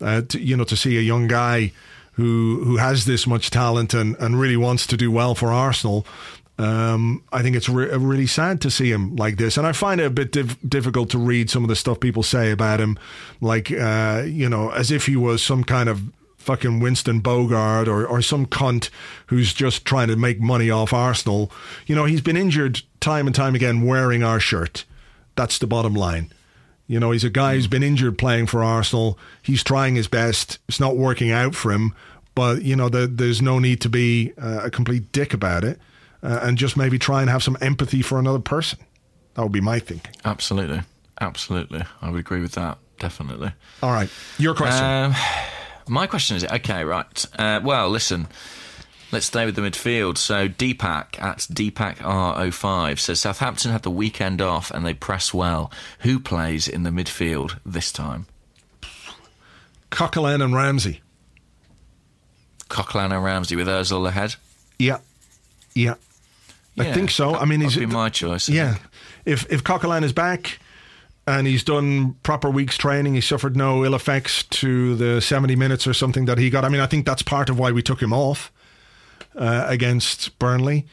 [0.00, 1.72] uh, to, you know, to see a young guy
[2.12, 6.06] who who has this much talent and, and really wants to do well for Arsenal.
[6.58, 10.00] Um, I think it's re- really sad to see him like this, and I find
[10.00, 12.98] it a bit diff- difficult to read some of the stuff people say about him,
[13.42, 16.00] like uh, you know, as if he was some kind of
[16.38, 18.88] fucking Winston Bogarde or, or some cunt
[19.26, 21.50] who's just trying to make money off Arsenal.
[21.86, 24.84] You know, he's been injured time and time again wearing our shirt.
[25.34, 26.32] That's the bottom line.
[26.86, 29.18] You know, he's a guy who's been injured playing for Arsenal.
[29.42, 30.58] He's trying his best.
[30.68, 31.94] It's not working out for him,
[32.34, 35.80] but you know, the, there's no need to be uh, a complete dick about it,
[36.22, 38.78] uh, and just maybe try and have some empathy for another person.
[39.34, 40.14] That would be my thinking.
[40.24, 40.82] Absolutely,
[41.20, 43.52] absolutely, I would agree with that definitely.
[43.82, 44.84] All right, your question.
[44.84, 45.14] Um,
[45.88, 47.26] my question is okay, right?
[47.38, 48.26] Uh, well, listen,
[49.12, 50.18] Let's stay with the midfield.
[50.18, 55.70] So Deepak at Deepak R05 says Southampton had the weekend off and they press well.
[56.00, 58.26] Who plays in the midfield this time?
[59.90, 61.00] Coquelin and Ramsey.
[62.68, 64.34] Coquelin and Ramsey with Ozil ahead.
[64.78, 64.98] Yeah,
[65.74, 65.94] yeah.
[66.78, 67.34] I think so.
[67.34, 68.48] I mean, he's be my choice.
[68.48, 68.76] Yeah,
[69.24, 70.58] if if Coquelin is back
[71.26, 75.86] and he's done proper weeks training, he suffered no ill effects to the seventy minutes
[75.86, 76.64] or something that he got.
[76.64, 78.52] I mean, I think that's part of why we took him off
[79.36, 80.86] uh, against Burnley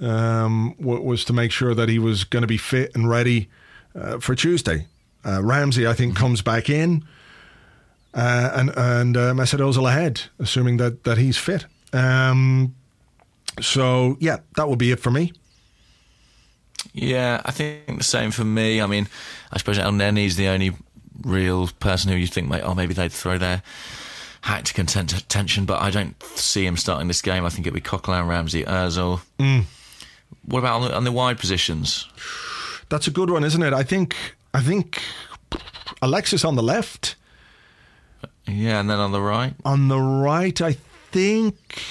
[0.00, 3.48] um, was to make sure that he was going to be fit and ready
[3.94, 4.86] uh, for Tuesday.
[5.24, 7.04] Uh, Ramsey, I think, comes back in,
[8.14, 11.66] uh, and and uh, Mesut Ozil ahead, assuming that that he's fit.
[11.92, 12.74] Um,
[13.60, 15.32] so yeah, that would be it for me.
[16.92, 18.80] Yeah, I think the same for me.
[18.80, 19.08] I mean,
[19.52, 20.72] I suppose Elneny's the only
[21.22, 23.62] real person who you think, mate, oh, maybe they'd throw their
[24.46, 27.44] hat to content attention, but I don't see him starting this game.
[27.44, 29.20] I think it'd be Coquelin, Ramsey, Ozil.
[29.40, 29.64] Mm.
[30.44, 32.06] What about on the, on the wide positions?
[32.88, 33.72] That's a good one, isn't it?
[33.72, 34.14] I think
[34.54, 35.02] I think
[36.00, 37.16] Alexis on the left.
[38.46, 39.54] Yeah, and then on the right.
[39.64, 40.76] On the right, I
[41.10, 41.82] think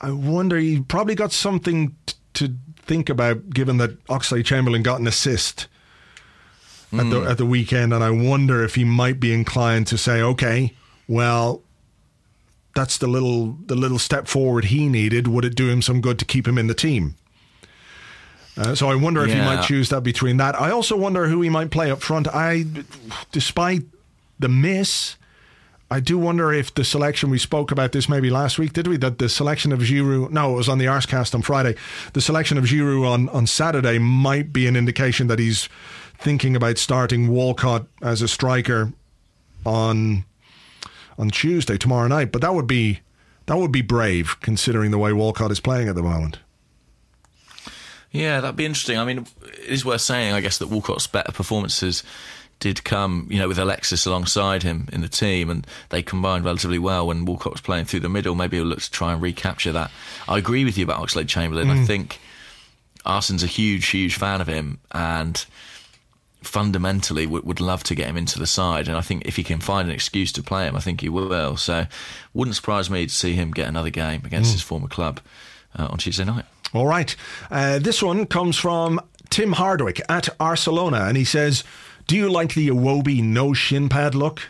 [0.00, 4.98] I wonder he probably got something t- to think about given that Oxlade Chamberlain got
[4.98, 5.66] an assist
[6.92, 7.30] at the mm.
[7.30, 10.72] at the weekend and I wonder if he might be inclined to say, "Okay,
[11.08, 11.62] well,
[12.74, 15.28] that's the little the little step forward he needed.
[15.28, 17.16] Would it do him some good to keep him in the team?"
[18.56, 20.60] Uh, so I wonder if he might choose that between that.
[20.60, 22.28] I also wonder who he might play up front.
[22.28, 22.64] I,
[23.32, 23.82] despite
[24.38, 25.16] the miss,
[25.90, 28.96] I do wonder if the selection we spoke about this maybe last week, did we?
[28.96, 31.74] That the selection of Giroud, no, it was on the Arsecast on Friday.
[32.12, 35.68] The selection of Giroud on, on Saturday might be an indication that he's
[36.18, 38.92] thinking about starting Walcott as a striker
[39.66, 40.24] on
[41.18, 42.32] on Tuesday tomorrow night.
[42.32, 43.00] But that would be
[43.46, 46.38] that would be brave considering the way Walcott is playing at the moment.
[48.10, 48.96] Yeah, that'd be interesting.
[48.96, 52.04] I mean, it is worth saying, I guess, that Walcott's better performances
[52.60, 56.78] did come, you know, with Alexis alongside him in the team, and they combined relatively
[56.78, 58.36] well when Walcott was playing through the middle.
[58.36, 59.90] Maybe he'll look to try and recapture that.
[60.28, 61.68] I agree with you about Oxlade Chamberlain.
[61.68, 61.84] I hmm.
[61.84, 62.20] think
[63.04, 65.44] Arsène's a huge, huge fan of him, and
[66.46, 68.88] fundamentally would, would love to get him into the side.
[68.88, 71.08] And I think if he can find an excuse to play him, I think he
[71.08, 71.56] will.
[71.56, 71.86] So,
[72.32, 75.20] wouldn't surprise me to see him get another game against his former club
[75.78, 76.44] uh, on Tuesday night.
[76.72, 77.14] All right.
[77.50, 81.64] Uh, this one comes from Tim Hardwick at Barcelona, and he says,
[82.06, 84.42] "Do you like the Iwobi no shin pad look?"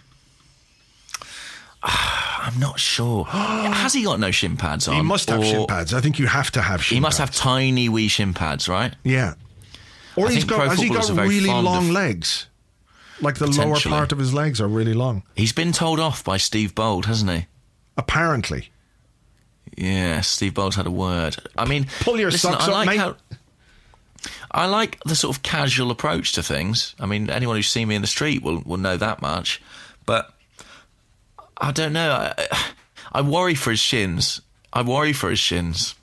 [1.83, 3.25] I'm not sure.
[3.29, 4.97] Has he got no shin pads on?
[4.97, 5.95] He must have shin pads.
[5.95, 6.97] I think you have to have shin.
[6.97, 7.39] He must pads.
[7.39, 8.95] have tiny wee shin pads, right?
[9.03, 9.35] Yeah.
[10.17, 12.47] Or I he's got has he got really long legs?
[13.21, 15.23] Like the lower part of his legs are really long.
[15.37, 17.47] He's been told off by Steve Bould, hasn't he?
[17.97, 18.71] Apparently.
[19.77, 21.37] Yeah, Steve Bould's had a word.
[21.57, 22.99] I mean, Pull your listen, socks I up, like mate.
[22.99, 23.17] How,
[24.51, 26.95] I like the sort of casual approach to things.
[27.01, 29.61] I mean, anyone who's seen me in the street will will know that much.
[30.07, 30.33] But
[31.57, 32.11] I don't know.
[32.13, 32.49] I,
[33.13, 34.41] I worry for his shins.
[34.73, 35.95] I worry for his shins.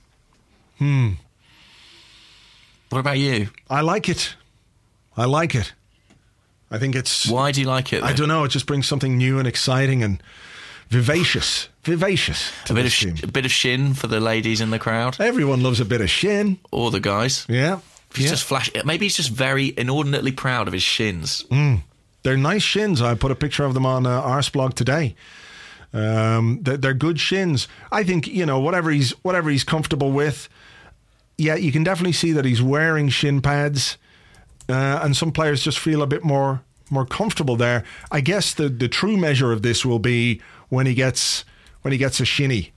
[0.77, 1.11] Hmm.
[2.91, 3.47] What about you?
[3.69, 4.35] I like it.
[5.15, 5.73] I like it.
[6.69, 8.03] I think it's Why do you like it?
[8.03, 10.21] I don't know, it just brings something new and exciting and
[10.89, 11.69] vivacious.
[11.83, 12.51] Vivacious.
[12.69, 15.63] A bit of sh- a bit of shin for the ladies in the crowd Everyone
[15.63, 16.59] loves a bit of shin.
[16.69, 17.45] or the guys.
[17.47, 17.79] Yeah.
[18.13, 18.31] He's yeah.
[18.31, 18.69] just flash.
[18.85, 21.45] Maybe he's just very inordinately proud of his shins.
[22.23, 23.01] They're nice shins.
[23.01, 25.15] I put a picture of them on uh, Arseblog today.
[25.93, 27.67] Um, they're, they're good shins.
[27.91, 30.49] I think you know whatever he's whatever he's comfortable with.
[31.41, 33.97] Yeah, you can definitely see that he's wearing shin pads,
[34.69, 37.83] uh, and some players just feel a bit more more comfortable there.
[38.11, 40.39] I guess the the true measure of this will be
[40.69, 41.43] when he gets
[41.81, 42.71] when he gets a shinny.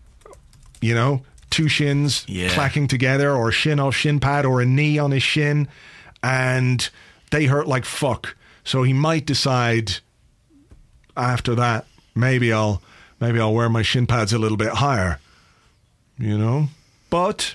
[0.80, 2.48] You know, two shins Yeah.
[2.54, 5.68] clacking together, or shin off shin pad, or a knee on his shin,
[6.22, 6.88] and
[7.30, 8.34] they hurt like fuck.
[8.64, 9.96] So he might decide
[11.16, 12.82] after that, maybe I'll
[13.20, 15.18] maybe I'll wear my shin pads a little bit higher.
[16.18, 16.68] You know?
[17.10, 17.54] But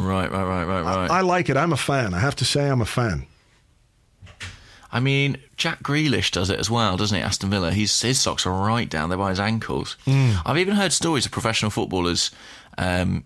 [0.00, 1.10] Right, right, right, right, right.
[1.10, 1.56] I like it.
[1.56, 2.14] I'm a fan.
[2.14, 3.26] I have to say I'm a fan.
[4.92, 7.22] I mean, Jack Grealish does it as well, doesn't he?
[7.22, 7.70] Aston Villa.
[7.70, 9.96] He's, his socks are right down there by his ankles.
[10.06, 12.30] I've even heard stories of professional footballers
[12.78, 13.24] um,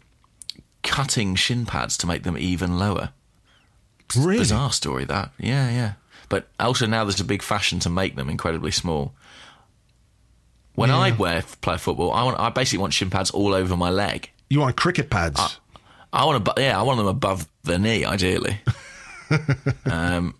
[0.83, 3.11] cutting shin pads to make them even lower.
[4.17, 4.39] Really?
[4.39, 5.31] Bizarre story that.
[5.39, 5.93] Yeah, yeah.
[6.29, 9.15] But also now there's a big fashion to make them incredibly small.
[10.75, 13.91] When I wear play football, I want I basically want shin pads all over my
[13.91, 14.31] leg.
[14.51, 15.39] You want cricket pads?
[15.41, 15.53] I
[16.23, 18.61] want to, yeah, I want them above the knee, ideally.
[19.91, 20.35] um,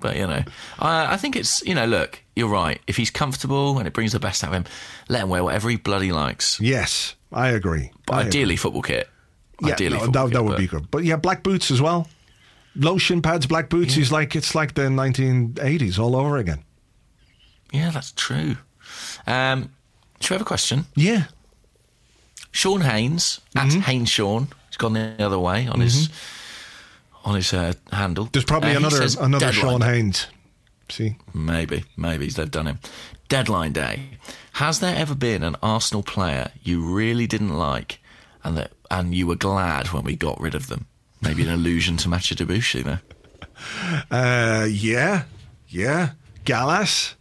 [0.00, 0.42] but you know,
[0.78, 2.80] I, I think it's you know, look, you're right.
[2.86, 4.64] If he's comfortable and it brings the best out of him,
[5.08, 6.60] let him wear whatever he bloody likes.
[6.60, 7.92] Yes, I agree.
[8.06, 8.28] But I agree.
[8.28, 9.08] ideally, football kit.
[9.62, 10.90] Yeah, ideally, no, football that, that would but- be good.
[10.90, 12.08] But yeah, black boots as well.
[12.76, 13.94] Lotion pads, black boots.
[13.94, 16.64] He's like it's like the 1980s all over again.
[17.72, 18.56] Yeah, that's true.
[19.28, 19.70] Um,
[20.20, 20.86] should we have a question?
[20.96, 21.24] Yeah,
[22.50, 23.80] Sean Haynes at Mm-hmm.
[23.80, 24.48] Haynes Sean.
[24.74, 26.08] He's gone the other way on his
[27.24, 28.28] on his uh, handle.
[28.32, 30.26] there's probably Uh, another another deadline Sean Haynes.
[30.88, 32.80] See, Maybe, maybe they've done him.
[33.28, 34.18] Deadline day.
[34.54, 38.00] Has there ever been an Arsenal player you really didn't like,
[38.42, 40.86] and that and you were glad when we got rid of them?
[41.22, 43.00] Maybe an allusion to Mathieu Debuchy there.
[44.10, 45.22] uh, yeah,
[45.68, 46.10] yeah,
[46.44, 47.14] Gallas.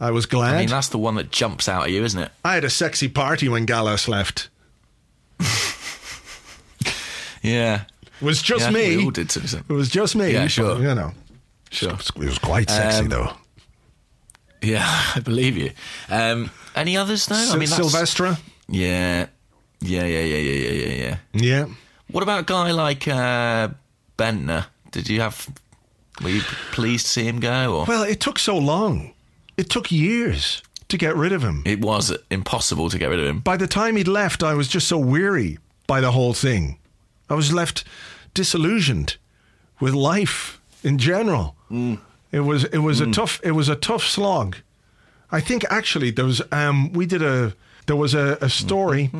[0.00, 0.56] I was glad.
[0.56, 2.32] I mean, that's the one that jumps out at you, isn't it?
[2.44, 4.48] I had a sexy party when Gallas left.
[7.42, 7.82] Yeah,
[8.20, 8.96] It was just Yeah, me.
[8.96, 10.32] we all did to some- It was just me.
[10.32, 10.78] Yeah, but, sure.
[10.80, 11.12] You know,
[11.70, 11.92] sure.
[11.92, 13.32] it was quite sexy Um, though.
[14.62, 14.84] Yeah,
[15.16, 15.72] I believe you.
[16.08, 17.34] Um, any others though?
[17.36, 18.38] I mean, that's, Silvestre.
[18.68, 19.26] Yeah,
[19.80, 21.16] yeah, yeah, yeah, yeah, yeah, yeah, yeah.
[21.34, 21.66] Yeah.
[22.10, 23.68] What about a guy like uh,
[24.16, 24.66] Bendtner?
[24.92, 25.48] Did you have?
[26.22, 27.74] Were you pleased to see him go?
[27.78, 29.14] Or Well, it took so long.
[29.56, 31.62] It took years to get rid of him.
[31.64, 33.40] it was impossible to get rid of him.
[33.40, 36.78] By the time he'd left, I was just so weary by the whole thing.
[37.32, 37.84] I was left
[38.34, 39.16] disillusioned
[39.80, 41.56] with life in general.
[42.30, 44.56] It was it was a tough it was a tough slog.
[45.30, 47.54] I think actually there was um, we did a
[47.86, 49.10] there was a, a story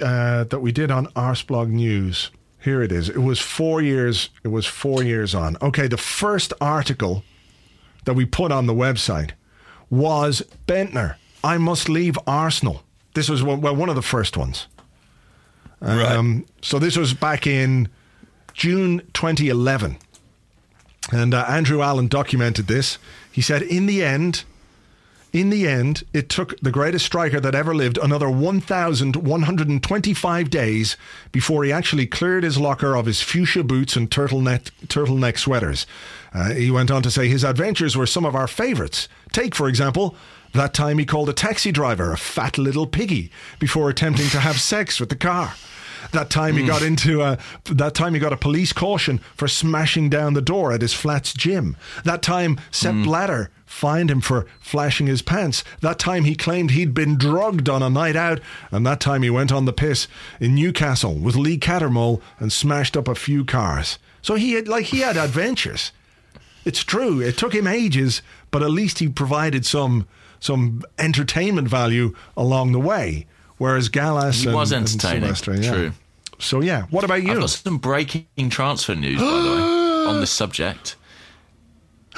[0.00, 2.30] uh, that we did on Arseblog News.
[2.60, 3.08] Here it is.
[3.08, 4.30] It was four years.
[4.44, 5.56] It was four years on.
[5.60, 7.24] Okay, the first article
[8.04, 9.32] that we put on the website
[9.90, 11.16] was Bendtner.
[11.42, 12.84] I must leave Arsenal.
[13.14, 14.68] This was one, well one of the first ones.
[15.82, 17.88] Um, so this was back in
[18.54, 19.96] June 2011.
[21.10, 22.98] And uh, Andrew Allen documented this.
[23.30, 24.44] He said, in the end,
[25.32, 30.96] in the end, it took the greatest striker that ever lived another 1,125 days
[31.32, 35.86] before he actually cleared his locker of his fuchsia boots and turtleneck, turtleneck sweaters.
[36.34, 39.08] Uh, he went on to say his adventures were some of our favourites.
[39.32, 40.14] Take, for example,
[40.52, 44.60] that time he called a taxi driver a fat little piggy before attempting to have
[44.60, 45.54] sex with the car.
[46.10, 46.68] That time he hmm.
[46.68, 47.38] got into a
[47.70, 51.32] that time he got a police caution for smashing down the door at his flat's
[51.32, 51.76] gym.
[52.04, 53.04] That time Sepp hmm.
[53.04, 55.64] Blatter fined him for flashing his pants.
[55.80, 58.40] That time he claimed he'd been drugged on a night out,
[58.70, 60.08] and that time he went on the piss
[60.40, 63.98] in Newcastle with Lee Cattermole and smashed up a few cars.
[64.20, 65.92] So he had like he had adventures.
[66.64, 67.20] It's true.
[67.20, 70.06] It took him ages, but at least he provided some
[70.42, 73.26] some entertainment value along the way.
[73.58, 75.34] Whereas Gallas He and, was and entertaining.
[75.34, 75.72] Silvestre, yeah.
[75.72, 75.92] True.
[76.40, 77.30] So yeah, what about you?
[77.32, 79.62] I've got some breaking transfer news, by the way,
[80.10, 80.96] on this subject.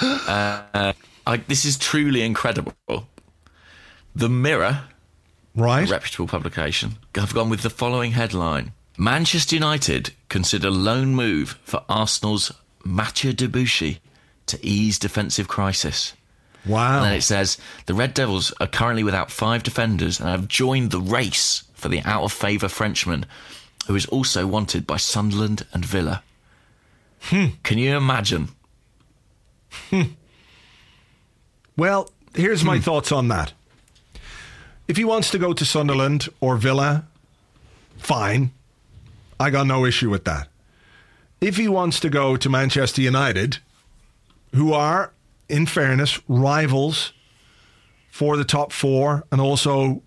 [0.01, 0.93] Uh,
[1.27, 2.73] I, this is truly incredible.
[4.17, 4.85] The Mirror,
[5.55, 5.89] Right?
[5.89, 12.51] reputable publication, have gone with the following headline: Manchester United consider loan move for Arsenal's
[12.85, 13.99] Mathieu Debuchy
[14.47, 16.15] to ease defensive crisis.
[16.67, 16.97] Wow.
[16.97, 20.91] And then it says the Red Devils are currently without five defenders and have joined
[20.91, 23.27] the race for the out of favour Frenchman,
[23.87, 26.23] who is also wanted by Sunderland and Villa.
[27.31, 28.49] Can you imagine?
[31.77, 32.67] Well, here's Hmm.
[32.69, 33.53] my thoughts on that.
[34.87, 37.05] If he wants to go to Sunderland or Villa,
[37.97, 38.53] fine.
[39.41, 40.49] I got no issue with that.
[41.41, 43.59] If he wants to go to Manchester United,
[44.55, 45.13] who are,
[45.55, 47.13] in fairness, rivals
[48.11, 50.03] for the top four and also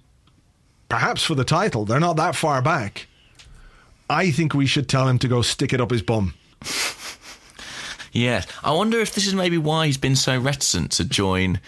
[0.90, 3.08] perhaps for the title, they're not that far back.
[4.10, 6.34] I think we should tell him to go stick it up his bum.
[8.12, 8.48] Yes.
[8.64, 11.60] I wonder if this is maybe why he's been so reticent to join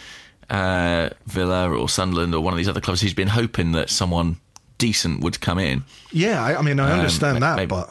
[0.50, 3.02] uh, Villa or Sunderland or one of these other clubs.
[3.02, 4.38] He's been hoping that someone
[4.78, 5.84] decent would come in.
[6.12, 7.90] Yeah, I, I mean, I Um, understand that, maybe- but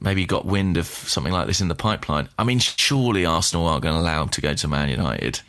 [0.00, 2.28] Maybe he got wind of something like this in the pipeline.
[2.38, 5.40] I mean, surely Arsenal aren't going to allow him to go to Man United,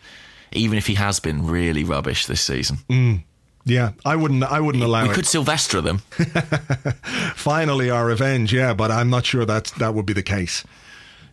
[0.52, 3.24] even if he has been really rubbish this season.
[3.66, 4.44] yeah, I wouldn't.
[4.44, 5.16] I wouldn't allow we it.
[5.16, 5.98] could Silvestre them.
[7.36, 8.54] finally our revenge.
[8.54, 10.64] Yeah, but I'm not sure that that would be the case.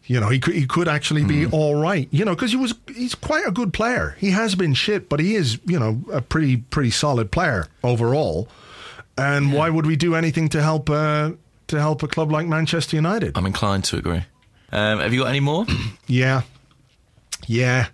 [0.06, 2.08] You know, he could he could actually be all right.
[2.10, 4.16] You know, because he was he's quite a good player.
[4.18, 8.48] He has been shit, but he is you know a pretty pretty solid player overall.
[9.16, 11.32] And why would we do anything to help uh,
[11.68, 13.36] to help a club like Manchester United?
[13.36, 14.24] I'm inclined to agree.
[14.72, 15.66] Um, have you got any more?
[16.06, 16.42] Yeah,
[17.46, 17.86] yeah,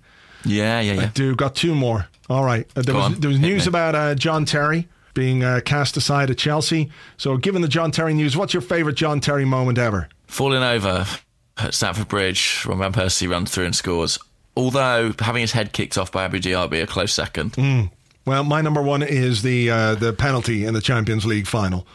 [0.44, 1.34] yeah, yeah, I do.
[1.36, 2.06] Got two more.
[2.28, 2.66] All right.
[2.76, 3.68] Uh, there Go was on, there was hit news me.
[3.70, 6.90] about uh, John Terry being uh, cast aside at Chelsea.
[7.16, 10.08] So, given the John Terry news, what's your favourite John Terry moment ever?
[10.26, 11.06] Falling over
[11.58, 14.18] at Stamford Bridge when Van Persie runs through and scores.
[14.56, 17.52] Although having his head kicked off by Abou Diaby a close second.
[17.52, 17.90] Mm.
[18.26, 21.86] Well, my number one is the uh, the penalty in the Champions League final.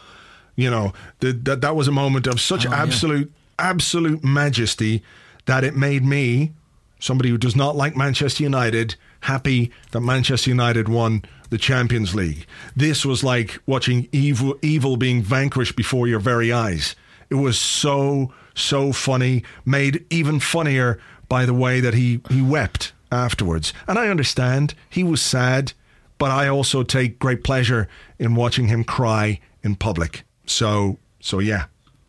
[0.56, 2.82] You know, the, that that was a moment of such Oh, yeah.
[2.82, 5.02] absolute absolute majesty
[5.46, 6.52] that it made me,
[6.98, 12.46] somebody who does not like Manchester United, happy that Manchester United won the Champions League.
[12.74, 16.96] This was like watching evil evil being vanquished before your very eyes.
[17.30, 20.98] It was so so funny, made even funnier
[21.28, 23.72] by the way that he he wept afterwards.
[23.86, 25.72] And I understand he was sad,
[26.18, 27.88] but I also take great pleasure
[28.18, 30.24] in watching him cry in public.
[30.46, 31.66] So so yeah,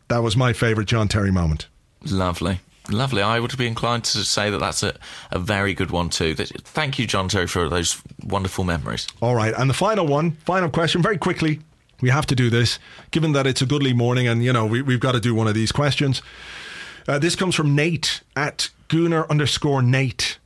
[0.08, 1.68] that was my favorite John Terry moment.
[2.06, 2.60] Lovely.
[2.90, 3.22] Lovely.
[3.22, 4.96] I would be inclined to say that that's a,
[5.32, 6.36] a very good one, too.
[6.36, 9.08] Thank you, John Terry, for those wonderful memories.
[9.22, 11.60] All right, and the final one, final question, very quickly.
[12.00, 12.80] We have to do this,
[13.12, 15.48] given that it's a goodly morning, and you know we, we've got to do one
[15.48, 16.22] of these questions.
[17.08, 20.38] Uh, this comes from Nate at Gooner underscore Nate,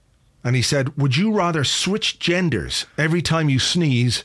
[0.44, 4.24] and he said, "Would you rather switch genders every time you sneeze,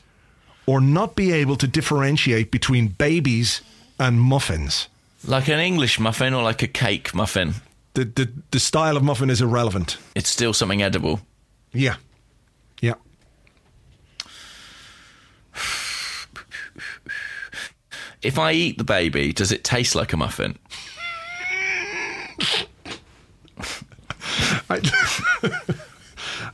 [0.67, 3.61] or not be able to differentiate between babies
[3.99, 4.87] and muffins?"
[5.25, 7.55] Like an English muffin or like a cake muffin.
[7.95, 9.97] The the, the style of muffin is irrelevant.
[10.13, 11.21] It's still something edible.
[11.73, 11.95] Yeah,
[12.81, 12.93] yeah.
[18.21, 20.57] If I eat the baby, does it taste like a muffin?
[24.69, 24.81] I,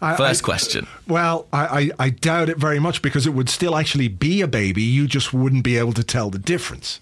[0.03, 0.87] I- First question.
[1.07, 1.65] Well, I,
[1.99, 4.83] I, I doubt it very much because it would still actually be a baby.
[4.83, 6.99] You just wouldn't be able to tell the difference.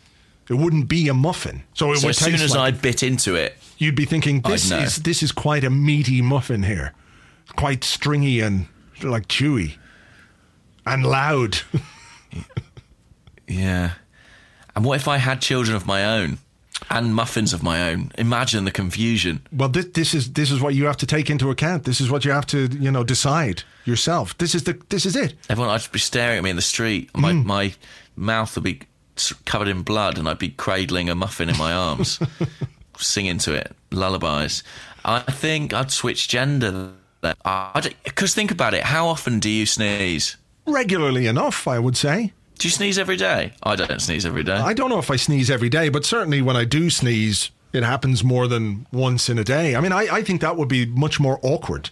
[0.49, 1.63] It wouldn't be a muffin.
[1.73, 4.41] So it So would as soon as like, I bit into it, you'd be thinking
[4.43, 6.93] I'd this is this is quite a meaty muffin here,
[7.55, 8.67] quite stringy and
[9.01, 9.77] like chewy
[10.85, 11.59] and loud.
[13.47, 13.93] yeah.
[14.75, 16.37] And what if I had children of my own
[16.91, 18.11] and muffins of my own?
[18.17, 19.41] Imagine the confusion.
[19.51, 21.83] well, this this is this is what you have to take into account.
[21.83, 24.37] This is what you have to you know decide yourself.
[24.37, 25.33] This is the this is it.
[25.49, 27.09] Everyone I'd be staring at me in the street.
[27.15, 27.45] My mm.
[27.45, 27.73] my
[28.15, 28.81] mouth would be
[29.45, 32.19] covered in blood, and I'd be cradling a muffin in my arms,
[32.97, 34.63] singing to it lullabies.
[35.03, 36.91] I think I'd switch gender.
[37.21, 38.83] Because think about it.
[38.83, 40.37] How often do you sneeze?
[40.65, 42.33] Regularly enough, I would say.
[42.61, 43.53] Do you sneeze every day?
[43.63, 44.53] I don't sneeze every day.
[44.53, 47.81] I don't know if I sneeze every day, but certainly when I do sneeze, it
[47.81, 49.75] happens more than once in a day.
[49.75, 51.89] I mean, I, I think that would be much more awkward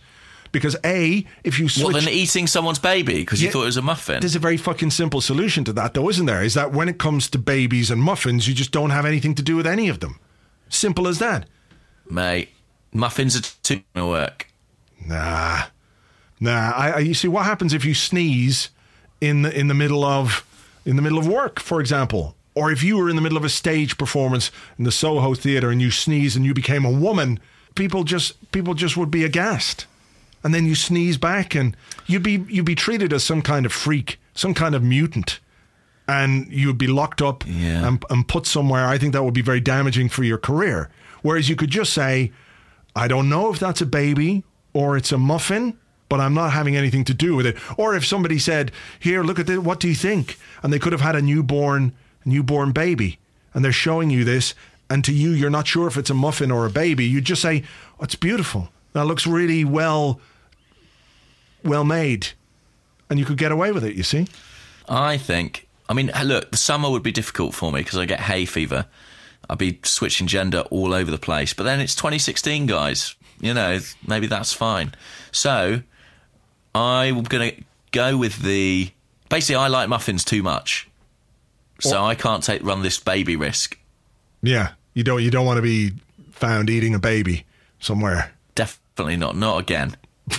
[0.51, 1.85] because A, if you switch.
[1.85, 3.53] what than eating someone's baby because you Yeah.
[3.53, 4.19] thought it was a muffin?
[4.19, 6.43] there's a very fucking simple solution to that, though, isn't there?
[6.43, 9.41] Is that when it comes to babies and muffins, you just don't have anything to
[9.41, 10.19] do with any of them.
[10.69, 11.47] Simple as that.
[12.07, 12.49] Mate,
[12.93, 14.45] muffins are too gonna work.
[15.03, 15.63] Nah,
[16.39, 16.73] nah.
[16.73, 18.69] I, I, you see, what happens if you sneeze
[19.19, 20.45] in the in the middle of
[20.89, 23.45] in the middle of work, for example, or if you were in the middle of
[23.45, 27.39] a stage performance in the Soho Theatre and you sneeze and you became a woman,
[27.75, 29.85] people just people just would be aghast,
[30.43, 31.75] and then you sneeze back and
[32.07, 35.39] you'd be you'd be treated as some kind of freak, some kind of mutant.
[36.07, 37.87] And you'd be locked up Yeah.
[37.87, 38.87] and, and put somewhere.
[38.87, 40.89] I think that would be very damaging for your career.
[41.21, 42.31] Whereas you could just say,
[42.95, 45.77] I don't know if that's a baby or it's a muffin,
[46.09, 47.57] but I'm not having anything to do with it.
[47.77, 49.59] Or if somebody said, "Here, look at this.
[49.59, 51.93] What do you think?" and they could have had a newborn
[52.25, 53.19] newborn baby,
[53.53, 54.53] and they're showing you this,
[54.89, 57.05] and to you, you're not sure if it's a muffin or a baby.
[57.05, 57.63] You just say,
[57.99, 58.69] oh, "It's beautiful.
[58.93, 60.19] That looks really well
[61.63, 62.29] well made,"
[63.09, 63.95] and you could get away with it.
[63.95, 64.27] You see?
[64.87, 65.67] I think.
[65.87, 68.85] I mean, look, the summer would be difficult for me because I get hay fever.
[69.49, 71.53] I'd be switching gender all over the place.
[71.53, 73.15] But then it's 2016, guys.
[73.39, 74.93] You know, maybe that's fine.
[75.31, 75.81] So
[76.75, 78.91] I'm going to go with the.
[79.29, 80.89] Basically, I like muffins too much,
[81.79, 83.77] so I can't take run this baby risk.
[84.41, 84.71] Yeah.
[84.93, 85.21] You don't.
[85.23, 85.91] You don't want to be
[86.31, 87.45] found eating a baby
[87.79, 88.31] somewhere.
[88.55, 89.35] Definitely not.
[89.35, 89.95] Not again.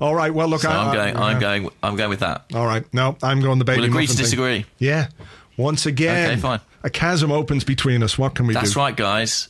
[0.00, 0.32] All right.
[0.32, 1.16] Well, look, So I, I'm going.
[1.16, 1.68] I- I'm going.
[1.82, 2.44] I'm going with that.
[2.54, 2.84] All right.
[2.94, 3.80] No, I'm going the baby.
[3.80, 4.24] We'll agree to muffin thing.
[4.24, 4.66] disagree.
[4.78, 5.08] Yeah.
[5.56, 6.60] Once again, Okay, fine.
[6.84, 8.16] a chasm opens between us.
[8.16, 8.78] What can we That's do?
[8.78, 9.48] right, guys.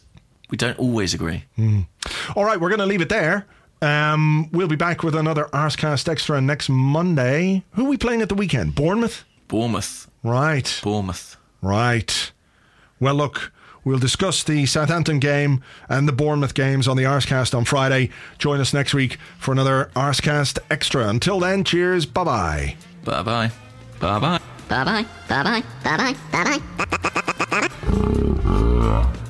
[0.49, 1.45] We don't always agree.
[1.57, 1.81] Hmm.
[2.35, 3.47] All right, we're going to leave it there.
[3.81, 7.64] Um, we'll be back with another Arsecast Extra next Monday.
[7.72, 8.74] Who are we playing at the weekend?
[8.74, 9.24] Bournemouth?
[9.47, 10.09] Bournemouth.
[10.22, 10.81] Right.
[10.83, 11.37] Bournemouth.
[11.62, 12.33] Right.
[13.01, 13.53] Well, look,
[13.85, 18.11] we'll discuss the Southampton game and the Bournemouth games on the Arsecast on Friday.
[18.39, 21.09] Join us next week for another Arsecast Extra.
[21.09, 22.05] Until then, cheers.
[22.07, 22.76] Bye-bye.
[23.05, 23.51] Bye-bye.
[24.01, 24.41] Bye bye.
[24.68, 25.07] Bye bye.
[25.29, 26.14] Bye bye.
[26.31, 26.61] Bye
[28.41, 29.24] bye.